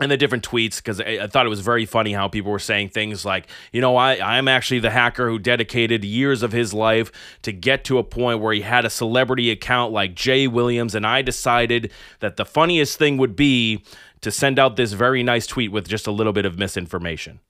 [0.00, 2.58] and the different tweets because I, I, thought it was very funny how people were
[2.58, 6.74] saying things like, you know, I, I'm actually the hacker who dedicated years of his
[6.74, 7.10] life
[7.42, 11.06] to get to a point where he had a celebrity account like Jay Williams, and
[11.06, 11.90] I decided
[12.20, 13.84] that the funniest thing would be
[14.20, 17.40] to send out this very nice tweet with just a little bit of misinformation.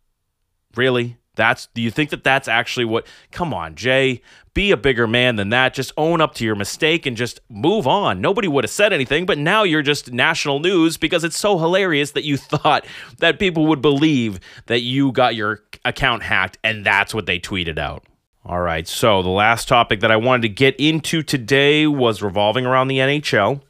[0.74, 1.16] Really?
[1.36, 4.22] That's do you think that that's actually what come on, Jay,
[4.54, 5.74] be a bigger man than that.
[5.74, 8.20] Just own up to your mistake and just move on.
[8.22, 12.12] Nobody would have said anything, but now you're just national news because it's so hilarious
[12.12, 12.86] that you thought
[13.18, 17.78] that people would believe that you got your account hacked and that's what they tweeted
[17.78, 18.02] out.
[18.46, 22.64] All right, so the last topic that I wanted to get into today was revolving
[22.64, 23.60] around the NHL.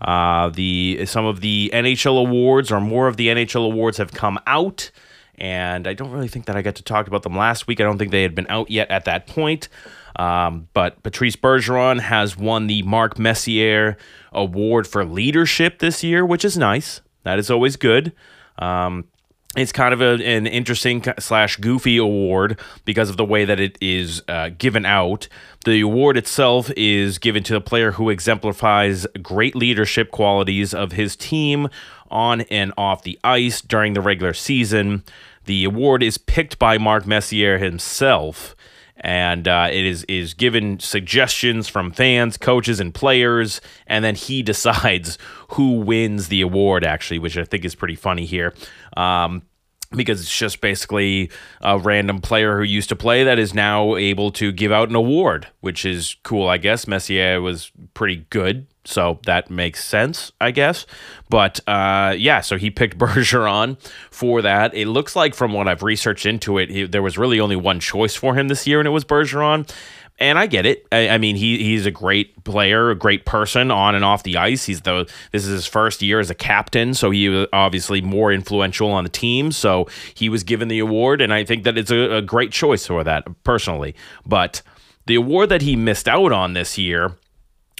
[0.00, 4.38] Uh, the some of the NHL awards or more of the NHL awards have come
[4.46, 4.92] out
[5.40, 7.80] and I don't really think that I got to talk about them last week.
[7.80, 9.68] I don't think they had been out yet at that point.
[10.16, 13.96] Um, but Patrice Bergeron has won the Mark Messier
[14.32, 17.00] Award for Leadership this year, which is nice.
[17.22, 18.12] That is always good.
[18.58, 19.04] Um,
[19.56, 23.78] it's kind of a, an interesting slash goofy award because of the way that it
[23.80, 25.26] is uh, given out.
[25.64, 31.16] The award itself is given to the player who exemplifies great leadership qualities of his
[31.16, 31.68] team
[32.10, 35.02] on and off the ice during the regular season.
[35.44, 38.54] The award is picked by Mark Messier himself,
[38.96, 44.42] and uh, it is is given suggestions from fans, coaches, and players, and then he
[44.52, 45.18] decides
[45.52, 46.84] who wins the award.
[46.84, 48.52] Actually, which I think is pretty funny here.
[48.96, 49.42] Um,
[49.90, 51.30] because it's just basically
[51.62, 54.94] a random player who used to play that is now able to give out an
[54.94, 56.86] award, which is cool, I guess.
[56.86, 60.84] Messier was pretty good, so that makes sense, I guess.
[61.30, 63.80] But uh, yeah, so he picked Bergeron
[64.10, 64.74] for that.
[64.74, 67.80] It looks like, from what I've researched into it, he, there was really only one
[67.80, 69.70] choice for him this year, and it was Bergeron
[70.18, 70.86] and I get it.
[70.90, 74.36] I, I, mean, he he's a great player, a great person on and off the
[74.36, 74.64] ice.
[74.64, 78.32] He's the this is his first year as a captain, so he was obviously more
[78.32, 79.52] influential on the team.
[79.52, 82.86] So he was given the award, and I think that it's a, a great choice
[82.86, 83.94] for that personally.
[84.26, 84.62] But
[85.06, 87.14] the award that he missed out on this year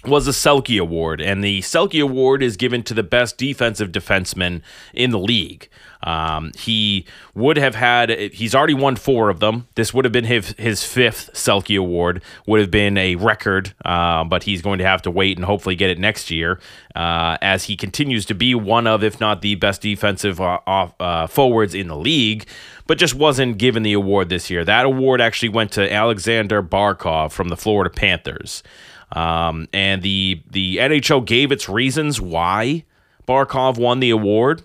[0.05, 4.61] was a Selke Award, and the Selke Award is given to the best defensive defenseman
[4.93, 5.67] in the league.
[6.01, 9.67] Um, he would have had, he's already won four of them.
[9.75, 14.23] This would have been his, his fifth Selke Award, would have been a record, uh,
[14.23, 16.61] but he's going to have to wait and hopefully get it next year
[16.95, 20.93] uh, as he continues to be one of, if not the best defensive uh, off,
[21.01, 22.47] uh, forwards in the league,
[22.87, 24.63] but just wasn't given the award this year.
[24.63, 28.63] That award actually went to Aleksander Barkov from the Florida Panthers.
[29.11, 32.85] Um, and the the NHL gave its reasons why
[33.27, 34.63] Barkov won the award.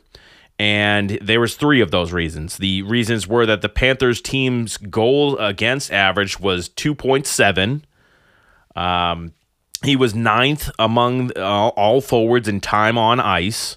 [0.58, 2.58] and there was three of those reasons.
[2.58, 7.82] The reasons were that the Panthers team's goal against average was 2.7.
[8.80, 9.32] Um,
[9.82, 13.76] he was ninth among uh, all forwards in time on ice,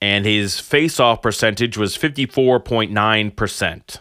[0.00, 3.98] and his face-off percentage was 54.9%.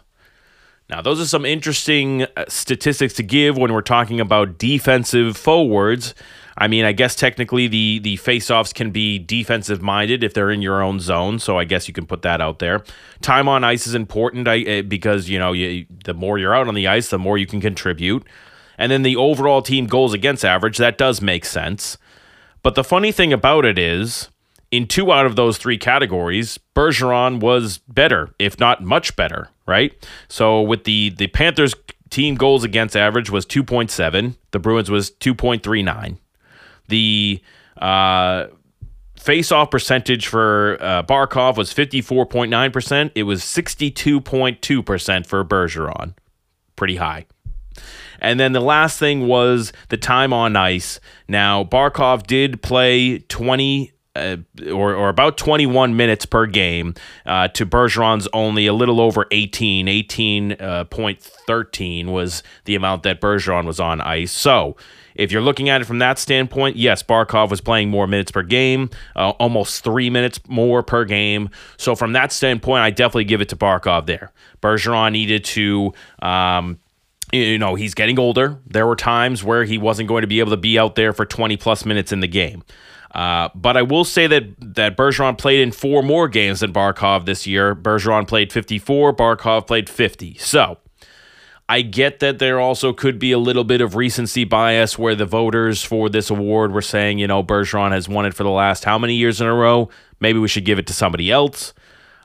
[0.90, 6.14] Now, those are some interesting uh, statistics to give when we're talking about defensive forwards.
[6.58, 10.62] I mean, I guess technically the the faceoffs can be defensive minded if they're in
[10.62, 12.84] your own zone, so I guess you can put that out there.
[13.22, 16.68] Time on ice is important I, eh, because you know you, the more you're out
[16.68, 18.26] on the ice, the more you can contribute.
[18.78, 21.98] And then the overall team goals against average that does make sense.
[22.62, 24.30] But the funny thing about it is,
[24.72, 29.94] in two out of those three categories, Bergeron was better, if not much better, right?
[30.28, 31.74] So with the the Panthers
[32.10, 36.18] team goals against average was 2.7, the Bruins was 2.39.
[36.88, 37.42] The
[37.78, 38.46] uh,
[39.18, 43.12] face-off percentage for uh, Barkov was 54.9%.
[43.16, 46.14] It was 62.2% for Bergeron.
[46.76, 47.26] Pretty high.
[48.20, 51.00] And then the last thing was the time on ice.
[51.28, 54.38] Now, Barkov did play 20 uh,
[54.72, 56.94] or, or about 21 minutes per game
[57.26, 59.88] uh, to Bergeron's only a little over 18.
[59.88, 64.32] 18.13 uh, was the amount that Bergeron was on ice.
[64.32, 64.76] So
[65.16, 68.44] if you're looking at it from that standpoint, yes, Barkov was playing more minutes per
[68.44, 71.50] game, uh, almost three minutes more per game.
[71.78, 74.32] So from that standpoint, I definitely give it to Barkov there.
[74.62, 75.94] Bergeron needed to.
[76.22, 76.80] Um,
[77.32, 78.60] you know, he's getting older.
[78.68, 81.26] There were times where he wasn't going to be able to be out there for
[81.26, 82.64] 20 plus minutes in the game.
[83.16, 84.44] Uh, but I will say that
[84.76, 87.74] that Bergeron played in four more games than Barkov this year.
[87.74, 90.38] Bergeron played 54, Barkov played 50.
[90.38, 90.80] So
[91.70, 95.26] I get that there also could be a little bit of recency bias where the
[95.26, 98.84] voters for this award were saying, you know, Bergeron has won it for the last
[98.84, 99.90] how many years in a row?
[100.20, 101.74] Maybe we should give it to somebody else.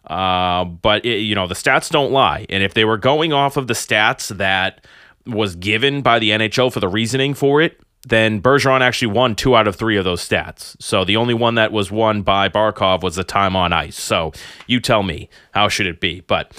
[0.06, 2.46] Uh, but, it, you know, the stats don't lie.
[2.48, 4.84] And if they were going off of the stats that
[5.24, 9.54] was given by the NHL for the reasoning for it, then Bergeron actually won two
[9.54, 10.74] out of three of those stats.
[10.80, 14.00] So the only one that was won by Barkov was the time on ice.
[14.00, 14.32] So
[14.66, 16.20] you tell me, how should it be?
[16.20, 16.52] But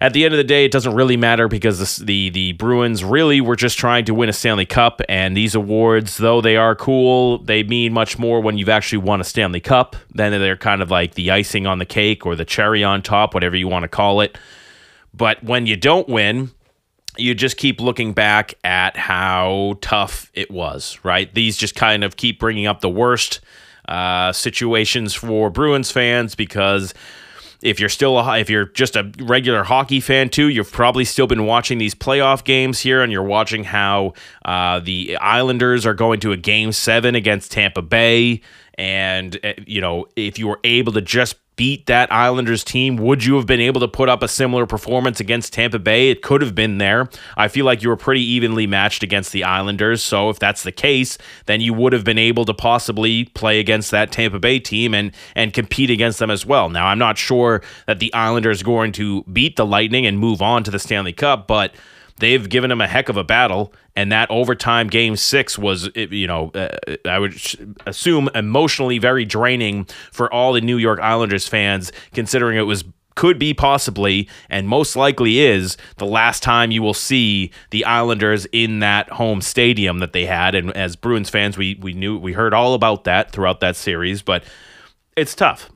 [0.00, 3.40] at the end of the day, it doesn't really matter because the the Bruins really
[3.40, 7.38] were just trying to win a Stanley Cup, and these awards, though they are cool,
[7.38, 9.94] they mean much more when you've actually won a Stanley Cup.
[10.10, 13.32] Then they're kind of like the icing on the cake or the cherry on top,
[13.32, 14.36] whatever you want to call it.
[15.14, 16.50] But when you don't win,
[17.16, 21.32] you just keep looking back at how tough it was, right?
[21.34, 23.40] These just kind of keep bringing up the worst
[23.88, 26.94] uh, situations for Bruins fans because
[27.62, 31.26] if you're still a, if you're just a regular hockey fan too, you've probably still
[31.26, 36.20] been watching these playoff games here, and you're watching how uh, the Islanders are going
[36.20, 38.40] to a game seven against Tampa Bay.
[38.74, 43.24] And uh, you know, if you were able to just beat that Islanders team, would
[43.24, 46.10] you have been able to put up a similar performance against Tampa Bay?
[46.10, 47.08] It could have been there.
[47.36, 50.02] I feel like you were pretty evenly matched against the Islanders.
[50.02, 53.90] So if that's the case, then you would have been able to possibly play against
[53.90, 56.68] that Tampa Bay team and and compete against them as well.
[56.70, 60.42] Now, I'm not sure that the Islanders are going to beat the Lightning and move
[60.42, 61.74] on to the Stanley Cup, but
[62.18, 66.26] they've given them a heck of a battle and that overtime game six was you
[66.26, 66.68] know uh,
[67.06, 67.34] i would
[67.86, 72.84] assume emotionally very draining for all the new york islanders fans considering it was
[73.14, 78.46] could be possibly and most likely is the last time you will see the Islanders
[78.52, 80.54] in that home stadium that they had.
[80.54, 84.22] And as Bruins fans we we knew we heard all about that throughout that series
[84.22, 84.44] but
[85.16, 85.70] it's tough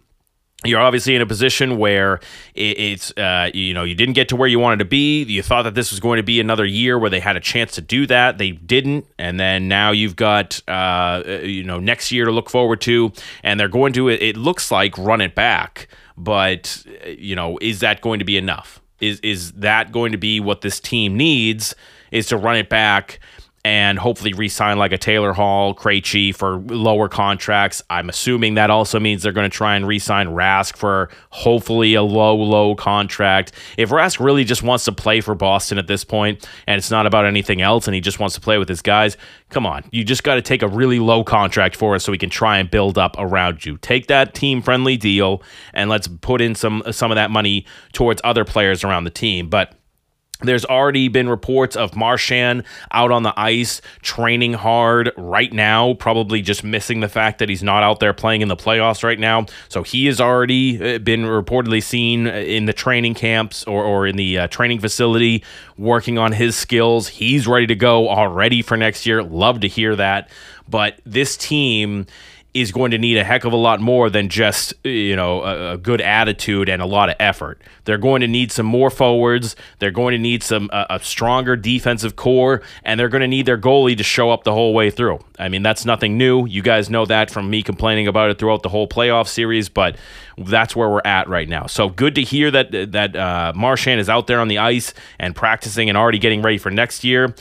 [0.64, 2.18] you're obviously in a position where
[2.54, 5.22] it's uh, you know you didn't get to where you wanted to be.
[5.24, 7.72] You thought that this was going to be another year where they had a chance
[7.72, 8.38] to do that.
[8.38, 9.06] They didn't.
[9.18, 13.12] And then now you've got uh, you know next year to look forward to.
[13.42, 15.88] And they're going to it looks like run it back.
[16.16, 18.80] But you know is that going to be enough?
[18.98, 21.74] Is is that going to be what this team needs
[22.10, 23.20] is to run it back
[23.66, 27.82] and hopefully re-sign like a Taylor Hall, Krejci for lower contracts.
[27.90, 32.02] I'm assuming that also means they're going to try and re-sign Rask for hopefully a
[32.04, 33.50] low, low contract.
[33.76, 37.06] If Rask really just wants to play for Boston at this point, and it's not
[37.06, 39.16] about anything else, and he just wants to play with his guys,
[39.48, 42.18] come on, you just got to take a really low contract for us so we
[42.18, 43.78] can try and build up around you.
[43.78, 45.42] Take that team-friendly deal,
[45.74, 49.48] and let's put in some some of that money towards other players around the team.
[49.48, 49.75] But
[50.42, 56.42] there's already been reports of Marchand out on the ice training hard right now, probably
[56.42, 59.46] just missing the fact that he's not out there playing in the playoffs right now.
[59.68, 64.16] So he has already uh, been reportedly seen in the training camps or, or in
[64.16, 65.42] the uh, training facility
[65.78, 67.08] working on his skills.
[67.08, 69.22] He's ready to go already for next year.
[69.22, 70.30] Love to hear that.
[70.68, 72.06] But this team
[72.60, 75.72] is going to need a heck of a lot more than just you know a,
[75.72, 77.60] a good attitude and a lot of effort.
[77.84, 79.56] They're going to need some more forwards.
[79.78, 83.58] They're going to need some a, stronger defensive core, and they're going to need their
[83.58, 85.20] goalie to show up the whole way through.
[85.38, 86.46] I mean, that's nothing new.
[86.46, 89.96] You guys know that from me complaining about it throughout the whole playoff series, but
[90.38, 91.66] that's where we're at right now.
[91.66, 95.34] So good to hear that that uh, Marchand is out there on the ice and
[95.34, 97.34] practicing and already getting ready for next year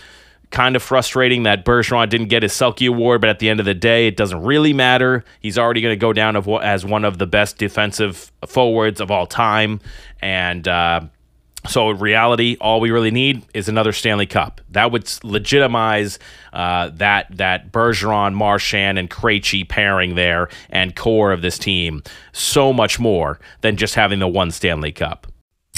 [0.56, 3.66] kind of frustrating that Bergeron didn't get his Selke Award, but at the end of
[3.66, 5.26] the day, it doesn't really matter.
[5.41, 9.28] He's already going to go down as one of the best defensive forwards of all
[9.28, 9.82] time,
[10.22, 10.68] and.
[10.68, 11.01] Uh,
[11.68, 14.62] so in reality, all we really need is another Stanley Cup.
[14.70, 16.20] That would legitimize
[16.53, 22.03] uh, that that Bergeron, Marchand, and Krejci pairing there and core of this team
[22.34, 25.26] so much more than just having the one Stanley Cup.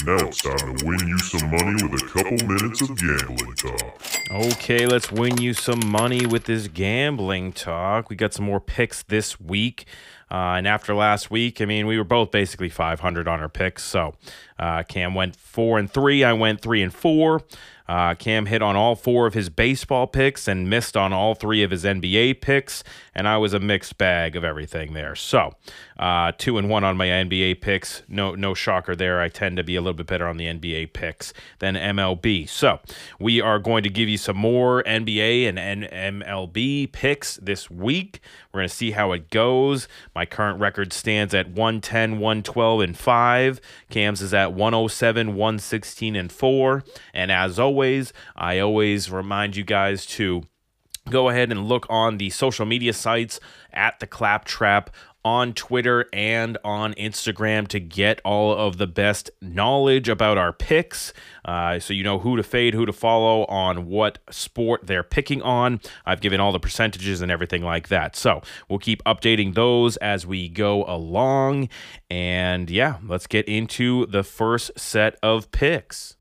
[0.04, 4.00] Now it's time to win you some money with a couple minutes of gambling talk.
[4.30, 8.08] Okay, let's win you some money with this gambling talk.
[8.08, 9.86] We got some more picks this week.
[10.30, 13.82] Uh, and after last week, I mean, we were both basically 500 on our picks.
[13.84, 14.14] So
[14.58, 16.22] uh, Cam went four and three.
[16.22, 17.42] I went three and four.
[17.88, 21.62] Uh, Cam hit on all four of his baseball picks and missed on all three
[21.62, 22.84] of his NBA picks,
[23.18, 25.16] and I was a mixed bag of everything there.
[25.16, 25.52] So,
[25.98, 28.04] uh, two and one on my NBA picks.
[28.06, 29.20] No, no shocker there.
[29.20, 32.48] I tend to be a little bit better on the NBA picks than MLB.
[32.48, 32.78] So,
[33.18, 38.20] we are going to give you some more NBA and MLB picks this week.
[38.52, 39.88] We're going to see how it goes.
[40.14, 43.60] My current record stands at 110, 112, and 5.
[43.90, 46.84] Cam's is at 107, 116, and 4.
[47.12, 50.44] And as always, I always remind you guys to
[51.10, 53.40] go ahead and look on the social media sites
[53.72, 54.90] at the Claptrap
[55.24, 61.12] on Twitter and on Instagram to get all of the best knowledge about our picks.
[61.44, 65.42] Uh, so you know who to fade, who to follow on what sport they're picking
[65.42, 65.80] on.
[66.06, 68.16] I've given all the percentages and everything like that.
[68.16, 71.68] So we'll keep updating those as we go along.
[72.08, 76.16] And yeah, let's get into the first set of picks.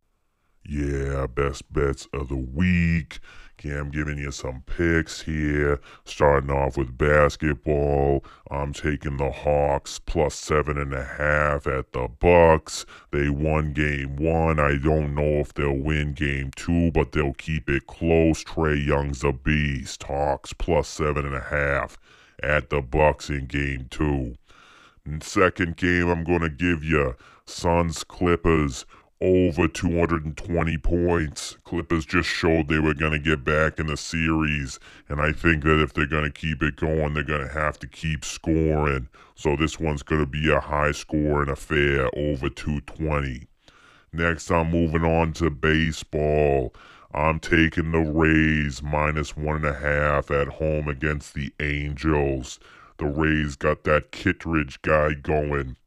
[0.68, 3.20] Yeah, best bets of the week.
[3.66, 5.80] I'm giving you some picks here.
[6.06, 12.08] Starting off with basketball, I'm taking the Hawks plus seven and a half at the
[12.08, 12.86] Bucks.
[13.12, 14.60] They won game one.
[14.60, 18.44] I don't know if they'll win game two, but they'll keep it close.
[18.44, 20.04] Trae Young's a beast.
[20.04, 21.98] Hawks plus seven and a half
[22.44, 24.36] at the Bucks in game two.
[25.22, 28.86] second game, I'm gonna give you Suns Clippers
[29.20, 31.58] over 220 points.
[31.64, 35.64] Clippers just showed they were going to get back in the series, and I think
[35.64, 39.10] that if they're going to keep it going, they're going to have to keep scoring.
[39.36, 43.48] So this one's going to be a high scoring affair, over 220.
[44.14, 46.74] Next, I'm moving on to baseball.
[47.14, 52.60] I'm taking the Rays minus one and a half at home against the Angels.
[52.98, 55.78] The Rays got that Kittredge guy going.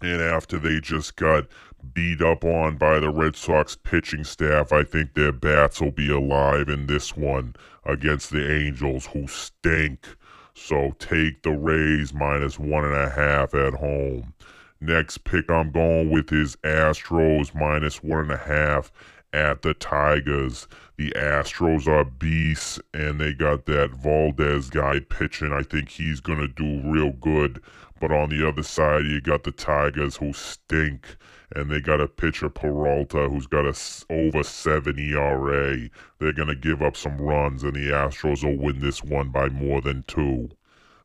[0.00, 1.46] And after they just got
[1.94, 4.72] beat up on by the Red Sox pitching staff.
[4.72, 7.54] I think their bats will be alive in this one
[7.84, 10.06] against the Angels, who stink.
[10.54, 14.34] So take the Rays minus one and a half at home.
[14.80, 18.92] Next pick I'm going with is Astros minus one and a half
[19.32, 20.68] at the Tigers.
[20.96, 25.52] The Astros are beasts, and they got that Valdez guy pitching.
[25.52, 27.62] I think he's going to do real good.
[28.00, 31.16] But on the other side, you got the Tigers who stink
[31.54, 33.74] and they got a pitcher Peralta who's got a
[34.12, 35.88] over seven ERA.
[36.18, 39.80] They're gonna give up some runs, and the Astros will win this one by more
[39.80, 40.50] than two.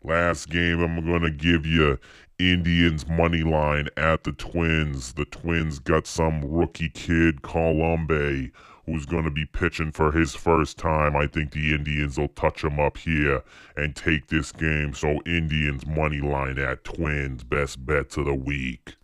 [0.04, 1.98] Last game, I'm gonna give you
[2.40, 5.14] Indians money line at the Twins.
[5.14, 8.52] The Twins got some rookie kid Colombe
[8.86, 11.16] who's going to be pitching for his first time.
[11.16, 13.44] I think the Indians will touch him up here
[13.78, 14.94] and take this game.
[14.94, 18.96] So Indians money line at Twins, best bets of the week.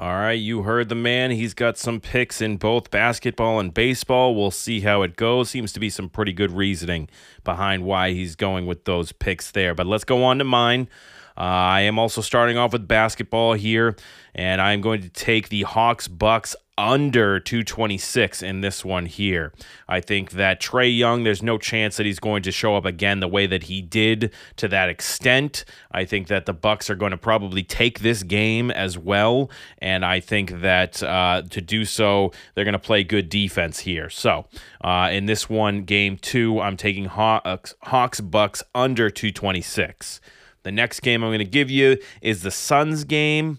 [0.00, 1.32] All right, you heard the man.
[1.32, 4.36] He's got some picks in both basketball and baseball.
[4.36, 5.50] We'll see how it goes.
[5.50, 7.08] Seems to be some pretty good reasoning
[7.42, 9.74] behind why he's going with those picks there.
[9.74, 10.88] But let's go on to mine.
[11.36, 13.96] Uh, I am also starting off with basketball here,
[14.36, 19.52] and I'm going to take the Hawks Bucks under 226 in this one here.
[19.88, 23.18] I think that Trae Young, there's no chance that he's going to show up again
[23.18, 25.64] the way that he did to that extent.
[25.90, 30.04] I think that the Bucks are going to probably take this game as well, and
[30.04, 34.08] I think that uh, to do so, they're going to play good defense here.
[34.08, 34.46] So
[34.80, 40.20] uh, in this one, game two, I'm taking Hawks, Hawks Bucks under 226.
[40.62, 43.58] The next game I'm going to give you is the Suns game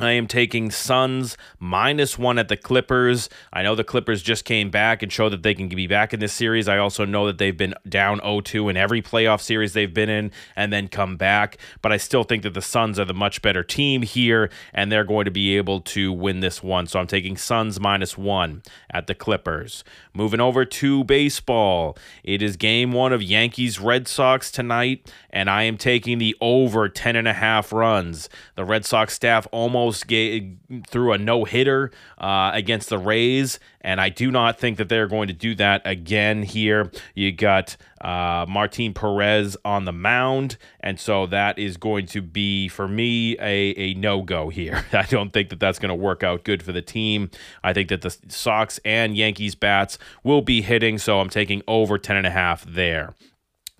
[0.00, 3.28] I am taking Suns minus one at the Clippers.
[3.52, 6.20] I know the Clippers just came back and showed that they can be back in
[6.20, 6.68] this series.
[6.68, 10.08] I also know that they've been down 0 2 in every playoff series they've been
[10.08, 11.58] in and then come back.
[11.82, 15.04] But I still think that the Suns are the much better team here and they're
[15.04, 16.86] going to be able to win this one.
[16.86, 19.84] So I'm taking Suns minus one at the Clippers.
[20.14, 25.64] Moving over to baseball, it is game one of Yankees Red Sox tonight, and I
[25.64, 28.30] am taking the over 10 and a half runs.
[28.56, 34.00] The Red Sox staff almost gave, threw a no hitter uh, against the Rays, and
[34.00, 36.90] I do not think that they're going to do that again here.
[37.14, 42.68] You got uh, Martin Perez on the mound, and so that is going to be,
[42.68, 44.84] for me, a, a no go here.
[44.92, 47.30] I don't think that that's going to work out good for the team.
[47.62, 51.98] I think that the Sox and Yankees bats will be hitting, so I'm taking over
[51.98, 53.14] 10.5 there.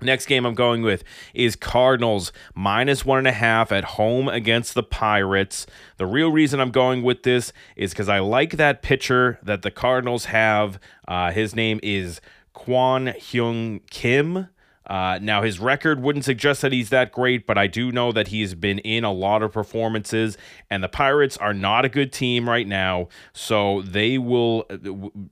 [0.03, 4.75] Next game I'm going with is Cardinals minus one and a half at home against
[4.75, 5.67] the Pirates.
[5.99, 9.71] The real reason I'm going with this is because I like that pitcher that the
[9.71, 10.79] Cardinals have.
[11.07, 12.21] Uh, his name is
[12.55, 14.49] Kwang Hyun Kim.
[14.87, 18.29] Uh, now, his record wouldn't suggest that he's that great, but I do know that
[18.29, 20.37] he's been in a lot of performances,
[20.69, 23.09] and the Pirates are not a good team right now.
[23.33, 24.67] So they will,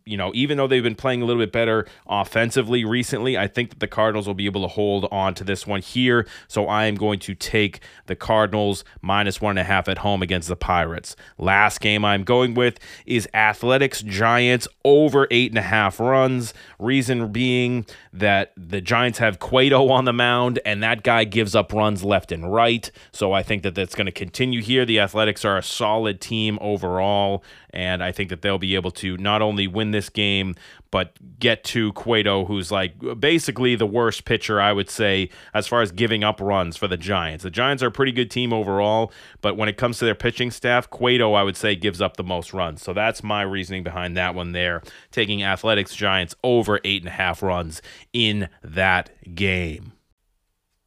[0.04, 3.70] you know, even though they've been playing a little bit better offensively recently, I think
[3.70, 6.26] that the Cardinals will be able to hold on to this one here.
[6.46, 10.22] So I am going to take the Cardinals minus one and a half at home
[10.22, 11.16] against the Pirates.
[11.38, 16.54] Last game I'm going with is Athletics Giants over eight and a half runs.
[16.78, 21.72] Reason being that the Giants have Cueto on the mound, and that guy gives up
[21.72, 22.90] runs left and right.
[23.12, 24.84] So I think that that's going to continue here.
[24.84, 29.16] The Athletics are a solid team overall, and I think that they'll be able to
[29.18, 30.54] not only win this game,
[30.90, 35.82] but get to Cueto, who's like basically the worst pitcher, I would say, as far
[35.82, 37.44] as giving up runs for the Giants.
[37.44, 40.50] The Giants are a pretty good team overall, but when it comes to their pitching
[40.50, 42.82] staff, Cueto, I would say, gives up the most runs.
[42.82, 47.12] So that's my reasoning behind that one there, taking Athletics Giants over eight and a
[47.12, 49.92] half runs in that game.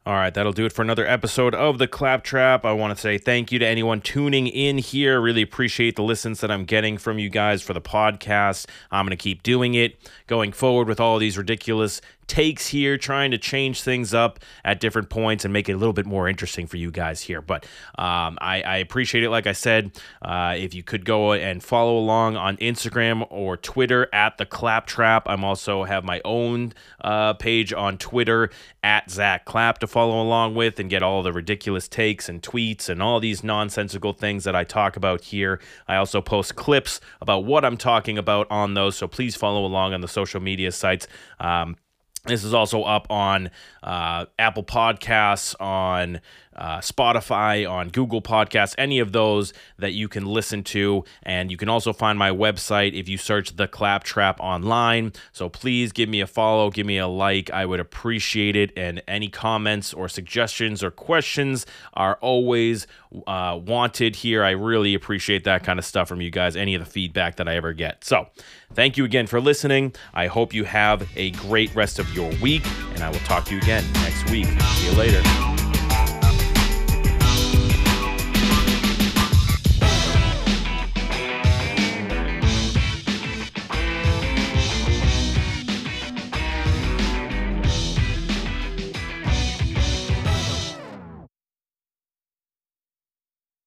[0.04, 2.64] All right, that'll do it for another episode of the Claptrap.
[2.64, 5.20] I want to say thank you to anyone tuning in here.
[5.20, 8.66] Really appreciate the listens that I'm getting from you guys for the podcast.
[8.90, 9.96] I'm going to keep doing it
[10.26, 15.10] going forward with all these ridiculous takes here, trying to change things up at different
[15.10, 17.42] points and make it a little bit more interesting for you guys here.
[17.42, 17.64] But
[17.98, 19.30] um, I, I, appreciate it.
[19.30, 19.92] Like I said,
[20.22, 25.28] uh, if you could go and follow along on Instagram or Twitter at the Claptrap.
[25.28, 28.50] I'm also have my own uh, page on Twitter
[28.82, 32.88] at Zack Clap to follow along with and get all the ridiculous takes and tweets
[32.88, 35.60] and all these nonsensical things that I talk about here.
[35.86, 39.94] I also post clips about what I'm talking about on those, so please follow along
[39.94, 41.06] on the social media sites.
[41.40, 41.76] Um,
[42.24, 43.50] this is also up on
[43.82, 46.20] uh, Apple Podcasts, on
[46.56, 51.04] uh, Spotify, on Google Podcasts, any of those that you can listen to.
[51.22, 55.12] And you can also find my website if you search The Claptrap online.
[55.32, 57.50] So please give me a follow, give me a like.
[57.50, 58.72] I would appreciate it.
[58.76, 62.86] And any comments or suggestions or questions are always
[63.26, 64.42] uh, wanted here.
[64.42, 67.48] I really appreciate that kind of stuff from you guys, any of the feedback that
[67.48, 68.04] I ever get.
[68.04, 68.28] So
[68.74, 69.94] thank you again for listening.
[70.14, 73.54] I hope you have a great rest of your week, and I will talk to
[73.54, 74.46] you again next week.
[74.46, 75.51] See you later.